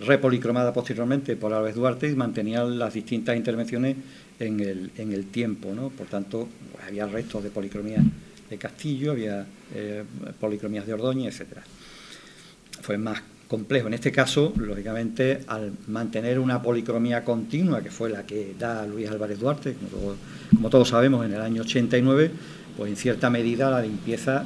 repolicromada 0.00 0.72
posteriormente 0.72 1.36
por 1.36 1.52
Álvarez 1.52 1.76
Duarte 1.76 2.08
y 2.08 2.14
mantenía 2.14 2.64
las 2.64 2.94
distintas 2.94 3.36
intervenciones 3.36 3.96
en 4.38 4.60
el, 4.60 4.90
en 4.96 5.12
el 5.12 5.26
tiempo. 5.26 5.72
¿no? 5.74 5.88
Por 5.90 6.06
tanto, 6.08 6.48
pues, 6.72 6.84
había 6.84 7.06
restos 7.06 7.42
de 7.42 7.50
policromía 7.50 8.02
de 8.50 8.58
Castillo, 8.58 9.12
había 9.12 9.46
eh, 9.74 10.04
policromías 10.38 10.86
de 10.86 10.92
Ordóñez, 10.92 11.34
etcétera. 11.34 11.62
Fue 12.82 12.98
más 12.98 13.22
complejo. 13.52 13.86
En 13.86 13.92
este 13.92 14.10
caso, 14.10 14.54
lógicamente, 14.56 15.40
al 15.46 15.72
mantener 15.86 16.38
una 16.38 16.62
policromía 16.62 17.22
continua, 17.22 17.82
que 17.82 17.90
fue 17.90 18.08
la 18.08 18.24
que 18.24 18.54
da 18.58 18.86
Luis 18.86 19.10
Álvarez 19.10 19.38
Duarte, 19.38 19.76
como, 20.56 20.70
todos 20.70 20.88
sabemos, 20.88 21.26
en 21.26 21.34
el 21.34 21.40
año 21.42 21.60
89, 21.60 22.30
pues 22.78 22.90
en 22.90 22.96
cierta 22.96 23.28
medida 23.28 23.70
la 23.70 23.82
limpieza 23.82 24.44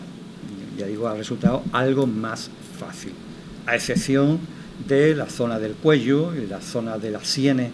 ya 0.76 0.86
digo, 0.86 1.06
ha 1.06 1.14
resultado 1.14 1.62
algo 1.72 2.08
más 2.08 2.50
fácil, 2.80 3.12
a 3.64 3.76
excepción 3.76 4.40
de 4.88 5.14
la 5.14 5.26
zona 5.26 5.60
del 5.60 5.74
cuello 5.74 6.34
y 6.34 6.48
la 6.48 6.60
zona 6.60 6.98
de 6.98 7.12
las 7.12 7.28
sienes 7.28 7.70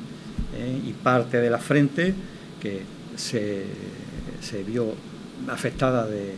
eh, 0.55 0.83
y 0.87 0.93
parte 0.93 1.39
de 1.39 1.49
la 1.49 1.59
frente 1.59 2.15
que 2.61 2.83
se, 3.17 3.65
vio 4.67 4.93
afectada 5.49 6.07
de 6.07 6.35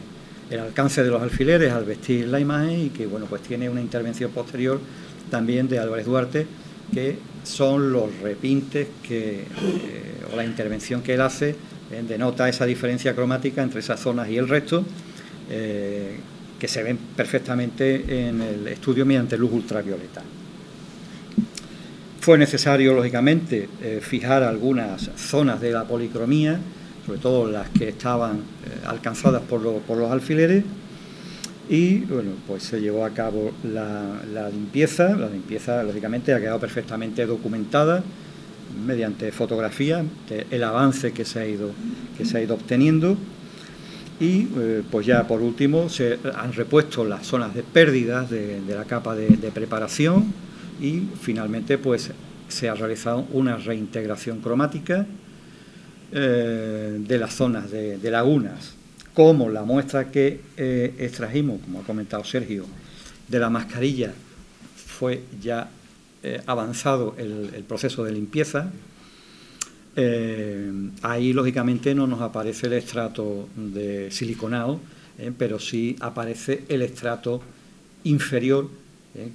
el 0.50 0.60
alcance 0.60 1.02
de 1.02 1.10
los 1.10 1.22
alfileres 1.22 1.72
al 1.72 1.84
vestir 1.84 2.28
la 2.28 2.40
imagen 2.40 2.80
y 2.86 2.88
que 2.90 3.06
bueno 3.06 3.26
pues 3.26 3.42
tiene 3.42 3.68
una 3.68 3.80
intervención 3.80 4.30
posterior 4.30 4.80
también 5.30 5.68
de 5.68 5.78
Álvarez 5.78 6.06
Duarte 6.06 6.46
que 6.92 7.16
son 7.42 7.92
los 7.92 8.18
repintes 8.20 8.88
que 9.02 9.40
eh, 9.40 9.46
o 10.32 10.36
la 10.36 10.44
intervención 10.44 11.02
que 11.02 11.14
él 11.14 11.20
hace 11.20 11.50
eh, 11.90 12.04
denota 12.06 12.48
esa 12.48 12.66
diferencia 12.66 13.14
cromática 13.14 13.62
entre 13.62 13.80
esas 13.80 14.00
zonas 14.00 14.28
y 14.28 14.36
el 14.36 14.48
resto 14.48 14.84
que 16.58 16.68
se 16.68 16.82
ven 16.82 16.98
perfectamente 17.14 18.28
en 18.28 18.40
el 18.40 18.66
estudio 18.68 19.04
mediante 19.04 19.36
luz 19.36 19.52
ultravioleta. 19.52 20.22
Fue 22.24 22.38
necesario, 22.38 22.94
lógicamente, 22.94 23.68
eh, 23.82 24.00
fijar 24.00 24.42
algunas 24.42 25.10
zonas 25.14 25.60
de 25.60 25.72
la 25.72 25.84
policromía, 25.84 26.58
sobre 27.04 27.18
todo 27.18 27.50
las 27.50 27.68
que 27.70 27.88
estaban 27.88 28.36
eh, 28.36 28.86
alcanzadas 28.86 29.42
por, 29.42 29.62
los 29.62 30.10
alfileres, 30.10 30.64
y 31.68 32.00
bueno, 32.00 32.32
pues 32.46 32.62
se 32.62 32.80
llevó 32.80 33.04
a 33.06 33.10
cabo 33.10 33.52
la, 33.64 34.50
limpieza. 34.50 35.16
La 35.16 35.28
limpieza, 35.28 35.82
lógicamente, 35.82 36.34
ha 36.34 36.40
quedado 36.40 36.60
perfectamente 36.60 37.24
documentada 37.24 38.02
mediante 38.86 39.32
fotografía, 39.32 40.04
el 40.50 40.64
avance 40.64 41.12
que 41.12 41.24
se 41.24 41.40
ha 41.40 41.46
ido, 41.46 41.70
que 42.18 42.24
se 42.24 42.38
ha 42.38 42.42
ido 42.42 42.54
obteniendo 42.54 43.16
y 44.20 44.48
eh, 44.56 44.82
pues 44.90 45.06
ya 45.06 45.26
por 45.26 45.40
último 45.40 45.88
se 45.88 46.18
han 46.36 46.52
repuesto 46.52 47.04
las 47.04 47.26
zonas 47.26 47.54
de 47.54 47.62
pérdidas 47.62 48.30
de, 48.30 48.60
la 48.68 48.84
capa 48.84 49.14
de, 49.14 49.28
preparación 49.52 50.32
y 50.80 51.02
finalmente 51.20 51.78
pues 51.78 52.10
se 52.48 52.68
ha 52.68 52.74
realizado 52.74 53.26
una 53.32 53.56
reintegración 53.56 54.40
cromática 54.40 55.06
eh, 56.16 56.96
de 57.00 57.18
las 57.18 57.34
zonas 57.34 57.72
de, 57.72 57.98
lagunas, 58.08 58.74
como 59.14 59.48
la 59.50 59.64
muestra 59.64 60.12
que 60.12 60.40
eh, 60.56 60.94
extrajimos, 60.96 61.60
como 61.60 61.80
ha 61.80 61.82
comentado 61.82 62.22
Sergio, 62.22 62.66
de 63.26 63.38
la 63.40 63.50
mascarilla 63.50 64.12
fue 64.76 65.24
ya 65.42 65.68
avanzado 66.46 67.16
el, 67.18 67.64
proceso 67.66 68.04
de 68.04 68.12
limpieza, 68.12 68.70
ahí 71.02 71.32
lógicamente 71.32 71.94
no 71.96 72.06
nos 72.06 72.20
aparece 72.20 72.68
el 72.68 72.74
estrato 72.74 73.48
de 73.56 74.10
siliconado, 74.10 74.80
pero 75.36 75.58
sí 75.58 75.96
aparece 76.00 76.62
el 76.68 76.82
estrato 76.82 77.42
inferior, 78.04 78.70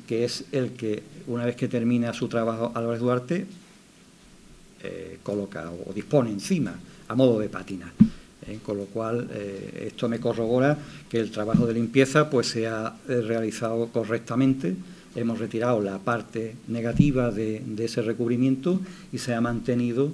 que 0.07 0.23
es 0.23 0.45
el 0.53 0.71
que 0.71 1.03
una 1.27 1.45
vez 1.45 1.57
que 1.57 1.67
termina 1.67 2.13
su 2.13 2.29
trabajo 2.29 2.71
Álvarez 2.73 3.01
Duarte, 3.01 3.45
coloca 5.23 5.69
o 5.71 5.91
dispone 5.93 6.29
encima 6.31 6.73
a 7.07 7.15
modo 7.15 7.39
de 7.39 7.49
pátina. 7.49 7.91
¿eh? 8.49 8.59
con 8.63 8.77
lo 8.77 8.85
cual 8.85 9.27
eh, 9.31 9.87
esto 9.87 10.09
me 10.09 10.19
corrobora 10.19 10.77
que 11.09 11.19
el 11.19 11.31
trabajo 11.31 11.65
de 11.65 11.73
limpieza 11.73 12.29
pues 12.29 12.47
se 12.47 12.67
ha 12.67 12.95
eh, 13.07 13.21
realizado 13.21 13.87
correctamente. 13.87 14.75
Hemos 15.15 15.39
retirado 15.39 15.81
la 15.81 15.97
parte 15.99 16.55
negativa 16.67 17.31
de, 17.31 17.63
ese 17.79 18.01
recubrimiento 18.01 18.79
y 19.11 19.17
se 19.17 19.33
ha 19.33 19.41
mantenido 19.41 20.13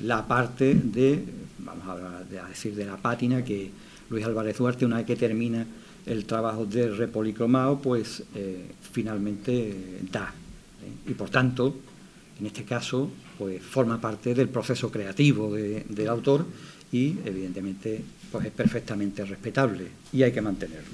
la 0.00 0.26
parte 0.26 0.74
de, 0.74 1.24
vamos 1.58 1.84
a, 1.88 2.24
decir, 2.48 2.74
de 2.74 2.86
la 2.86 2.96
pátina 2.96 3.44
que 3.44 3.70
Luis 4.10 4.24
Álvarez 4.24 4.58
Duarte, 4.58 4.86
una 4.86 4.98
vez 4.98 5.06
que 5.06 5.16
termina 5.16 5.66
el 6.06 6.24
trabajo 6.24 6.66
de 6.66 6.88
repolicromado, 6.90 7.80
pues 7.80 8.22
finalmente 8.92 9.74
da. 10.10 10.32
Y 11.06 11.14
por 11.14 11.28
tanto, 11.28 11.74
en 12.40 12.46
este 12.46 12.64
caso, 12.64 13.10
pues 13.36 13.62
forma 13.62 14.00
parte 14.00 14.34
del 14.34 14.48
proceso 14.48 14.90
creativo 14.90 15.54
del 15.54 16.08
autor 16.08 16.46
y 16.92 17.16
evidentemente 17.24 18.02
pues 18.30 18.46
es 18.46 18.52
perfectamente 18.52 19.24
respetable 19.24 19.88
y 20.12 20.22
hay 20.22 20.32
que 20.32 20.40
mantenerlo. 20.40 20.90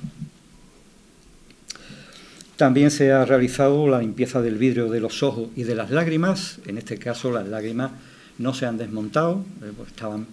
También 2.57 2.91
se 2.91 3.11
ha 3.11 3.25
realizado 3.25 3.89
la 3.89 3.99
limpieza 3.99 4.41
del 4.41 4.57
vidrio 4.57 4.89
de 4.89 5.01
los 5.01 5.23
ojos 5.23 5.49
y 5.57 5.65
de 5.65 5.75
las 5.75 5.91
lágrimas. 5.91 6.61
En 6.67 6.79
este 6.79 6.99
caso 6.99 7.33
las 7.33 7.49
lágrimas 7.49 7.91
no 8.39 8.55
se 8.55 8.67
han 8.67 8.79
desmontado, 8.79 9.45
eh, 9.63 9.73
pues 9.77 9.89
estaban 9.89 10.27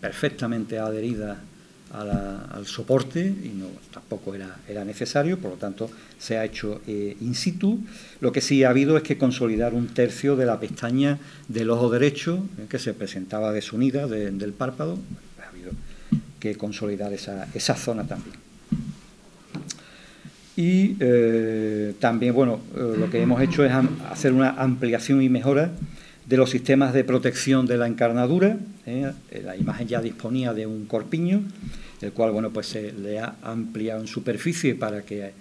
perfectamente 0.00 0.78
adheridas 0.78 1.38
al 1.94 2.66
soporte 2.66 3.20
y 3.20 3.50
no, 3.56 3.66
tampoco 3.92 4.34
era, 4.34 4.56
era, 4.68 4.84
necesario, 4.84 5.38
por 5.38 5.52
lo 5.52 5.56
tanto 5.56 5.88
se 6.18 6.36
ha 6.36 6.44
hecho 6.44 6.80
eh, 6.88 7.16
in 7.20 7.34
situ. 7.34 7.80
Lo 8.20 8.32
que 8.32 8.40
sí 8.40 8.64
ha 8.64 8.70
habido 8.70 8.96
es 8.96 9.04
que 9.04 9.16
consolidar 9.16 9.74
un 9.74 9.86
tercio 9.88 10.34
de 10.34 10.46
la 10.46 10.58
pestaña 10.58 11.18
del 11.46 11.70
ojo 11.70 11.90
derecho, 11.90 12.44
eh, 12.58 12.66
que 12.68 12.78
se 12.78 12.94
presentaba 12.94 13.52
desunida 13.52 14.08
del 14.08 14.52
párpado, 14.52 14.98
ha 15.40 15.48
habido 15.48 15.70
que 16.40 16.56
consolidar 16.56 17.12
esa, 17.12 17.46
esa 17.54 17.76
zona 17.76 18.04
también. 18.04 18.36
Y 20.56 20.96
eh, 21.00 21.94
también, 22.00 22.34
bueno, 22.34 22.60
lo 22.74 23.10
que 23.10 23.20
hemos 23.20 23.40
hecho 23.40 23.64
es 23.64 23.72
hacer 24.10 24.32
una 24.32 24.50
ampliación 24.50 25.22
y 25.22 25.28
mejora 25.28 25.72
de 26.26 26.36
los 26.36 26.50
sistemas 26.50 26.92
de 26.94 27.04
protección 27.04 27.66
de 27.66 27.76
la 27.76 27.86
encarnadura. 27.86 28.58
La 29.44 29.56
imagen 29.56 29.88
ya 29.88 30.00
disponía 30.00 30.52
de 30.54 30.66
un 30.66 30.86
corpiño 30.86 31.42
el 32.04 32.12
cual 32.12 32.32
bueno, 32.32 32.50
pues 32.50 32.66
se 32.66 32.92
le 32.92 33.18
ha 33.18 33.36
ampliado 33.42 34.00
en 34.00 34.06
superficie 34.06 34.74
para 34.74 35.02
que 35.02 35.24
eh, 35.24 35.32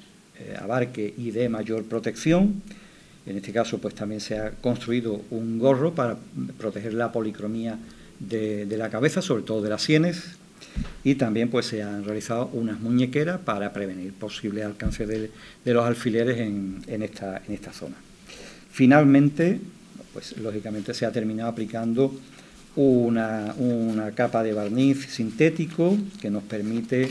abarque 0.60 1.13
y 1.17 1.32
dé 1.32 1.50
mayor 1.50 1.84
protección. 1.84 2.62
En 3.26 3.38
este 3.38 3.52
caso, 3.52 3.80
pues 3.80 3.96
también 3.96 4.22
se 4.22 4.38
ha 4.38 4.52
construido 4.52 5.22
un 5.30 5.60
gorro 5.60 5.93
para 5.93 6.17
proteger 6.58 6.93
la 6.93 7.12
policromía 7.12 7.78
de, 8.19 8.65
la 8.78 8.89
cabeza, 8.89 9.22
sobre 9.22 9.43
todo 9.43 9.62
de 9.62 9.69
las 9.69 9.82
sienes, 9.82 10.36
y 11.04 11.15
también 11.15 11.50
pues 11.50 11.65
se 11.67 11.84
han 11.84 12.04
realizado 12.04 12.50
unas 12.54 12.80
muñequeras 12.80 13.39
para 13.39 13.72
prevenir 13.72 14.13
posible 14.13 14.63
alcance 14.63 15.06
de, 15.06 15.32
los 15.65 15.86
alfileres 15.86 16.38
esta, 16.88 17.41
en 17.48 17.54
esta 17.54 17.72
zona. 17.72 17.96
Finalmente, 18.72 19.60
pues 20.13 20.38
lógicamente 20.38 20.93
se 20.93 21.06
ha 21.06 21.12
terminado 21.12 21.49
aplicando 21.49 22.13
una, 22.76 24.12
capa 24.15 24.43
de 24.43 24.54
barniz 24.54 25.08
sintético 25.10 25.97
que 26.21 26.30
nos 26.30 26.43
permite 26.43 27.04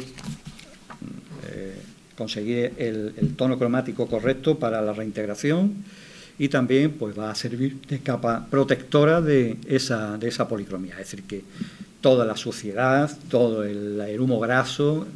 eh, 1.53 1.77
conseguir 2.17 2.73
el, 2.79 3.35
tono 3.37 3.59
cromático 3.59 4.07
correcto 4.07 4.59
para 4.59 4.81
la 4.83 4.93
reintegración 4.93 5.85
y 6.38 6.49
también 6.49 6.93
pues, 6.93 7.19
va 7.19 7.31
a 7.31 7.35
servir 7.35 7.81
de 7.83 8.01
capa 8.01 8.47
protectora 8.51 9.21
de 9.21 9.59
esa, 9.67 10.19
de 10.19 10.29
esa 10.29 10.49
policromía, 10.49 10.95
es 10.95 11.11
decir, 11.11 11.23
que 11.25 11.45
toda 12.01 12.25
la 12.25 12.37
suciedad, 12.37 13.11
todo 13.31 13.65
el, 13.65 14.19
humo 14.19 14.41
graso 14.41 15.07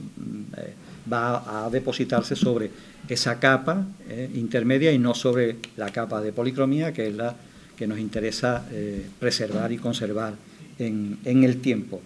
eh, 0.56 0.72
va 1.12 1.66
a 1.66 1.70
depositarse 1.70 2.36
sobre 2.36 2.70
esa 3.08 3.38
capa 3.38 3.86
eh, 4.08 4.30
intermedia 4.34 4.92
y 4.92 4.98
no 4.98 5.14
sobre 5.14 5.56
la 5.76 5.90
capa 5.90 6.20
de 6.20 6.32
policromía, 6.32 6.92
que 6.92 7.08
es 7.08 7.14
la 7.14 7.34
que 7.76 7.86
nos 7.86 7.98
interesa 7.98 8.66
eh, 8.72 9.06
preservar 9.18 9.70
y 9.72 9.78
conservar 9.78 10.34
en, 10.78 11.18
el 11.24 11.60
tiempo. 11.60 12.00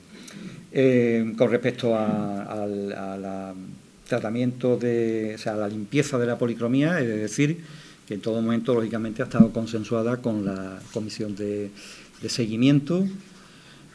Eh, 0.73 1.33
con 1.37 1.51
respecto 1.51 1.97
al 1.97 3.55
tratamiento 4.07 4.77
de, 4.77 5.33
o 5.37 5.39
sea, 5.39 5.55
la 5.55 5.69
limpieza 5.69 6.19
de 6.19 6.27
la 6.27 6.37
policromía, 6.37 7.01
es 7.01 7.09
decir, 7.09 7.59
que 8.07 8.15
en 8.15 8.21
todo 8.21 8.43
momento, 8.43 8.75
lógicamente, 8.75 9.23
ha 9.23 9.27
estado 9.27 9.53
consensuada 9.53 10.17
con 10.19 10.45
la 10.45 10.81
comisión 10.93 11.37
de, 11.37 11.71
seguimiento, 12.29 13.07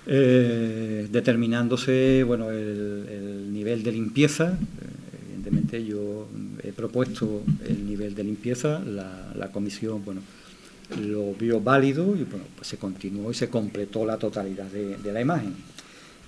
eh, 0.08 1.08
determinándose 1.12 2.24
bueno, 2.24 2.50
el, 2.50 3.52
nivel 3.52 3.84
de 3.84 3.92
limpieza. 3.92 4.58
evidentemente, 5.26 5.86
yo 5.86 6.28
he 6.64 6.72
propuesto 6.72 7.44
el 7.68 7.86
nivel 7.86 8.16
de 8.16 8.24
limpieza, 8.24 8.80
la 8.80 9.52
comisión, 9.52 10.04
bueno, 10.06 10.22
lo 11.00 11.34
vio 11.34 11.60
válido 11.60 12.15
y 12.15 12.24
bueno, 12.24 12.45
pues 12.56 12.67
se 12.67 12.78
continuó 12.78 13.32
y 13.32 13.34
se 13.34 13.50
completó 13.50 14.06
la 14.06 14.17
totalidad 14.17 14.65
de, 14.65 15.12
la 15.12 15.21
imagen. 15.21 15.56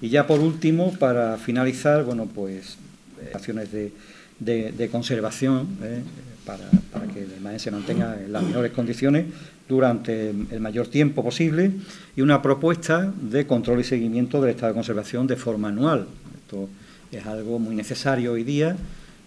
Y 0.01 0.09
ya 0.09 0.27
por 0.27 0.39
último, 0.39 0.93
para 0.93 1.37
finalizar, 1.37 2.03
bueno, 2.03 2.25
pues 2.25 2.77
eh, 3.21 3.31
acciones 3.33 3.71
de, 3.71 3.91
de, 4.39 4.89
conservación 4.89 5.67
eh, 5.81 6.01
para, 6.45 6.69
para, 6.91 7.07
que 7.07 7.25
la 7.25 7.37
imagen 7.37 7.59
se 7.59 7.71
mantenga 7.71 8.19
en 8.23 8.31
las 8.31 8.43
mejores 8.43 8.71
condiciones 8.71 9.25
durante 9.67 10.29
el 10.29 10.59
mayor 10.59 10.87
tiempo 10.87 11.23
posible 11.23 11.71
y 12.15 12.21
una 12.21 12.41
propuesta 12.41 13.11
de 13.21 13.45
control 13.45 13.81
y 13.81 13.83
seguimiento 13.83 14.39
del 14.41 14.51
estado 14.51 14.69
de 14.69 14.75
conservación 14.75 15.27
de 15.27 15.35
forma 15.35 15.69
anual. 15.69 16.07
Esto 16.43 16.69
es 17.11 17.25
algo 17.25 17.59
muy 17.59 17.75
necesario 17.75 18.33
hoy 18.33 18.43
día, 18.43 18.75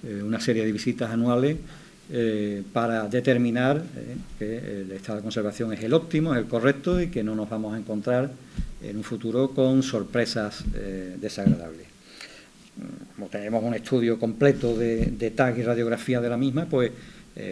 eh, 0.02 0.22
una 0.24 0.40
serie 0.40 0.64
de 0.64 0.72
visitas 0.72 1.10
anuales 1.10 1.56
eh, 2.12 2.64
para 2.72 3.06
determinar 3.06 3.76
eh, 3.78 4.16
que 4.36 4.80
el 4.80 4.90
estado 4.90 5.18
de 5.18 5.22
conservación 5.22 5.72
es 5.72 5.82
el 5.84 5.94
óptimo, 5.94 6.34
es 6.34 6.40
el 6.40 6.46
correcto 6.46 7.00
y 7.00 7.06
que 7.06 7.22
no 7.22 7.36
nos 7.36 7.48
vamos 7.48 7.72
a 7.72 7.78
encontrar 7.78 8.32
en 8.82 8.96
un 8.96 9.04
futuro 9.04 9.50
con 9.50 9.84
sorpresas 9.84 10.64
eh, 10.74 11.16
desagradables. 11.20 11.86
Como 13.14 13.28
tenemos 13.28 13.62
un 13.62 13.74
estudio 13.74 14.18
completo 14.18 14.76
de, 14.76 15.06
de, 15.06 15.30
tag 15.30 15.56
y 15.58 15.62
radiografía 15.62 16.20
de 16.20 16.28
la 16.28 16.36
misma, 16.36 16.64
pues 16.64 16.90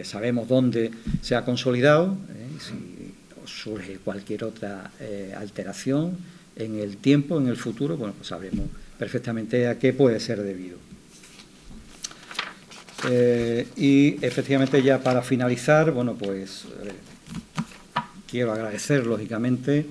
sabemos 0.03 0.47
dónde 0.47 0.91
se 1.21 1.35
ha 1.35 1.45
consolidado, 1.45 2.17
si 2.59 3.13
surge 3.45 3.97
cualquier 3.97 4.43
otra 4.43 4.91
alteración 5.37 6.17
en 6.55 6.79
el 6.79 6.97
tiempo, 6.97 7.39
en 7.39 7.47
el 7.47 7.57
futuro, 7.57 7.95
bueno, 7.95 8.13
pues 8.15 8.27
sabremos 8.27 8.67
perfectamente 8.97 9.67
a 9.67 9.77
qué 9.77 9.93
puede 9.93 10.19
ser 10.19 10.41
debido. 10.41 10.77
Eh, 13.07 13.67
y 13.77 14.25
efectivamente 14.25 14.81
ya 14.83 14.99
para 14.99 15.21
finalizar, 15.21 15.91
bueno, 15.91 16.15
pues 16.15 16.65
eh, 16.83 16.91
quiero 18.29 18.51
agradecer 18.51 19.05
lógicamente 19.05 19.85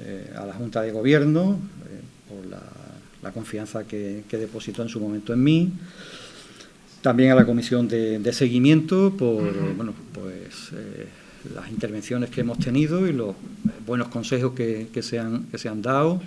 eh, 0.00 0.32
a 0.36 0.44
la 0.44 0.54
Junta 0.54 0.82
de 0.82 0.90
Gobierno 0.90 1.58
por 2.28 2.46
la, 2.46 2.60
confianza 3.32 3.84
que, 3.84 4.24
depositó 4.30 4.82
en 4.82 4.88
su 4.88 5.00
momento 5.00 5.34
en 5.34 5.44
mí, 5.44 5.72
también 7.02 7.30
a 7.30 7.34
la 7.34 7.44
Comisión 7.44 7.86
de, 7.86 8.32
Seguimiento 8.32 9.14
por 9.16 9.74
bueno, 9.74 9.92
pues, 10.14 10.72
las 11.54 11.68
intervenciones 11.70 12.30
que 12.30 12.40
hemos 12.40 12.58
tenido 12.58 13.06
y 13.06 13.12
los 13.12 13.34
buenos 13.86 14.08
consejos 14.08 14.54
que, 14.54 15.02
se, 15.02 15.18
han, 15.18 15.44
que 15.44 15.58
se 15.58 15.68
han 15.68 15.82
dado. 15.82 16.22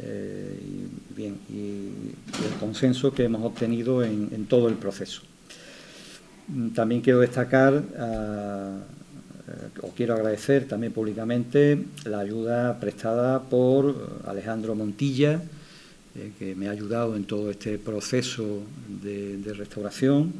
Y, 0.00 1.14
bien, 1.14 1.38
y 1.50 2.44
el 2.44 2.58
consenso 2.58 3.12
que 3.12 3.24
hemos 3.24 3.42
obtenido 3.42 4.02
en, 4.02 4.46
todo 4.46 4.68
el 4.68 4.74
proceso. 4.74 5.22
Mm, 6.48 6.70
también 6.70 7.00
quiero 7.00 7.20
destacar 7.20 7.82
ah, 7.98 8.78
eh, 9.48 9.80
o 9.82 9.90
quiero 9.90 10.14
agradecer 10.14 10.66
también 10.66 10.92
públicamente 10.92 11.84
la 12.04 12.20
ayuda 12.20 12.78
prestada 12.78 13.42
por 13.42 14.20
Alejandro 14.26 14.74
Montilla, 14.74 15.42
eh, 16.14 16.32
que 16.38 16.54
me 16.54 16.68
ha 16.68 16.70
ayudado 16.70 17.16
en 17.16 17.24
todo 17.24 17.50
este 17.50 17.78
proceso 17.78 18.62
de, 19.02 19.40
restauración. 19.54 20.32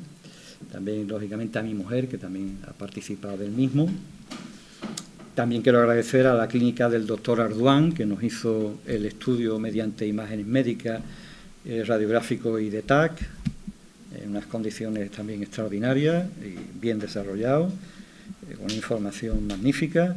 También, 0.71 1.09
lógicamente, 1.09 1.59
a 1.59 1.63
mi 1.63 1.75
mujer, 1.75 2.09
que 2.09 2.19
también 2.19 2.59
ha 2.69 2.73
participado 2.73 3.37
del 3.37 3.51
mismo. 3.51 3.89
También 5.35 5.63
quiero 5.63 5.79
agradecer 5.79 6.27
a 6.27 6.35
la 6.35 6.47
clínica 6.47 6.91
del 6.91 7.07
doctor 7.07 7.41
Arduán, 7.41 7.93
que 7.93 8.05
nos 8.05 8.23
hizo 8.23 8.79
el 8.87 9.07
estudio 9.07 9.59
mediante 9.59 10.07
imágenes 10.07 10.47
médicas 10.47 11.01
eh, 11.65 11.85
radiográfico 11.87 12.59
y 12.59 12.69
de 12.69 12.83
TAC, 12.83 13.13
en 14.23 14.29
unas 14.29 14.45
condiciones 14.45 15.11
también 15.11 15.43
extraordinarias 15.43 16.27
y 16.45 16.79
bien 16.79 16.99
desarrollado, 16.99 17.73
eh, 18.51 18.57
con 18.57 18.71
información 18.73 19.47
magnífica. 19.47 20.17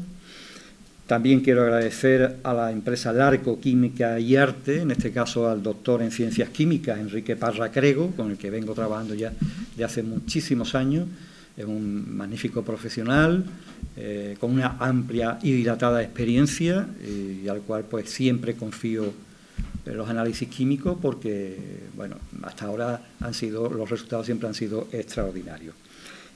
También 1.07 1.39
quiero 1.39 1.61
agradecer 1.61 2.35
a 2.43 2.53
la 2.53 2.73
empresa 2.73 3.13
Larco 3.13 3.61
Química 3.61 4.19
y 4.19 4.35
Arte, 4.35 4.81
en 4.81 4.91
este 4.91 5.11
caso 5.11 5.47
al 5.47 5.63
doctor 5.63 6.01
en 6.01 6.11
Ciencias 6.11 6.49
Químicas, 6.49 6.99
Enrique 6.99 7.37
Parra 7.37 7.71
Crego, 7.71 8.11
con 8.17 8.31
el 8.31 8.37
que 8.37 8.49
vengo 8.49 8.73
trabajando 8.73 9.13
ya 9.13 9.31
de 9.77 9.83
hace 9.85 10.03
muchísimos 10.03 10.75
años. 10.75 11.07
Es 11.55 11.63
un 11.63 12.17
magnífico 12.17 12.63
profesional, 12.63 13.45
eh, 13.97 14.35
con 14.39 14.51
una 14.51 14.77
amplia 14.79 15.39
y 15.41 15.51
dilatada 15.51 16.03
experiencia 16.03 16.87
y 17.01 17.47
al 17.47 17.61
cual 17.61 17.85
pues 17.89 18.09
siempre 18.09 18.55
confío 18.55 19.13
en 19.85 19.97
los 19.97 20.09
análisis 20.09 20.49
químicos 20.49 20.97
porque, 21.01 21.57
bueno, 21.95 22.17
hasta 22.43 22.65
ahora 22.65 23.01
han 23.19 23.33
sido, 23.33 23.69
los 23.69 23.89
resultados 23.89 24.25
siempre 24.25 24.47
han 24.47 24.55
sido 24.55 24.87
extraordinarios. 24.91 25.75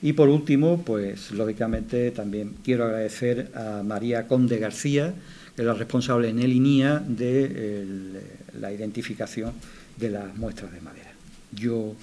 Y 0.02 0.14
por 0.14 0.28
último, 0.28 0.82
pues 0.82 1.30
lógicamente 1.32 2.10
también 2.10 2.54
quiero 2.64 2.84
agradecer 2.84 3.50
a 3.54 3.82
María 3.82 4.26
Conde 4.26 4.58
García, 4.58 5.14
que 5.54 5.62
es 5.62 5.66
la 5.66 5.74
responsable 5.74 6.28
en 6.30 6.38
el 6.38 6.52
INIA 6.52 7.02
de 7.06 8.22
la 8.58 8.72
identificación 8.72 9.52
de 9.98 10.10
las 10.10 10.34
muestras 10.36 10.72
de 10.72 10.80
madera. 10.80 11.10
Yo 11.52 11.94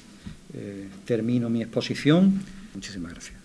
eh, 0.53 0.87
termino 1.05 1.49
mi 1.49 1.61
exposición. 1.61 2.39
Muchísimas 2.75 3.13
gracias. 3.13 3.36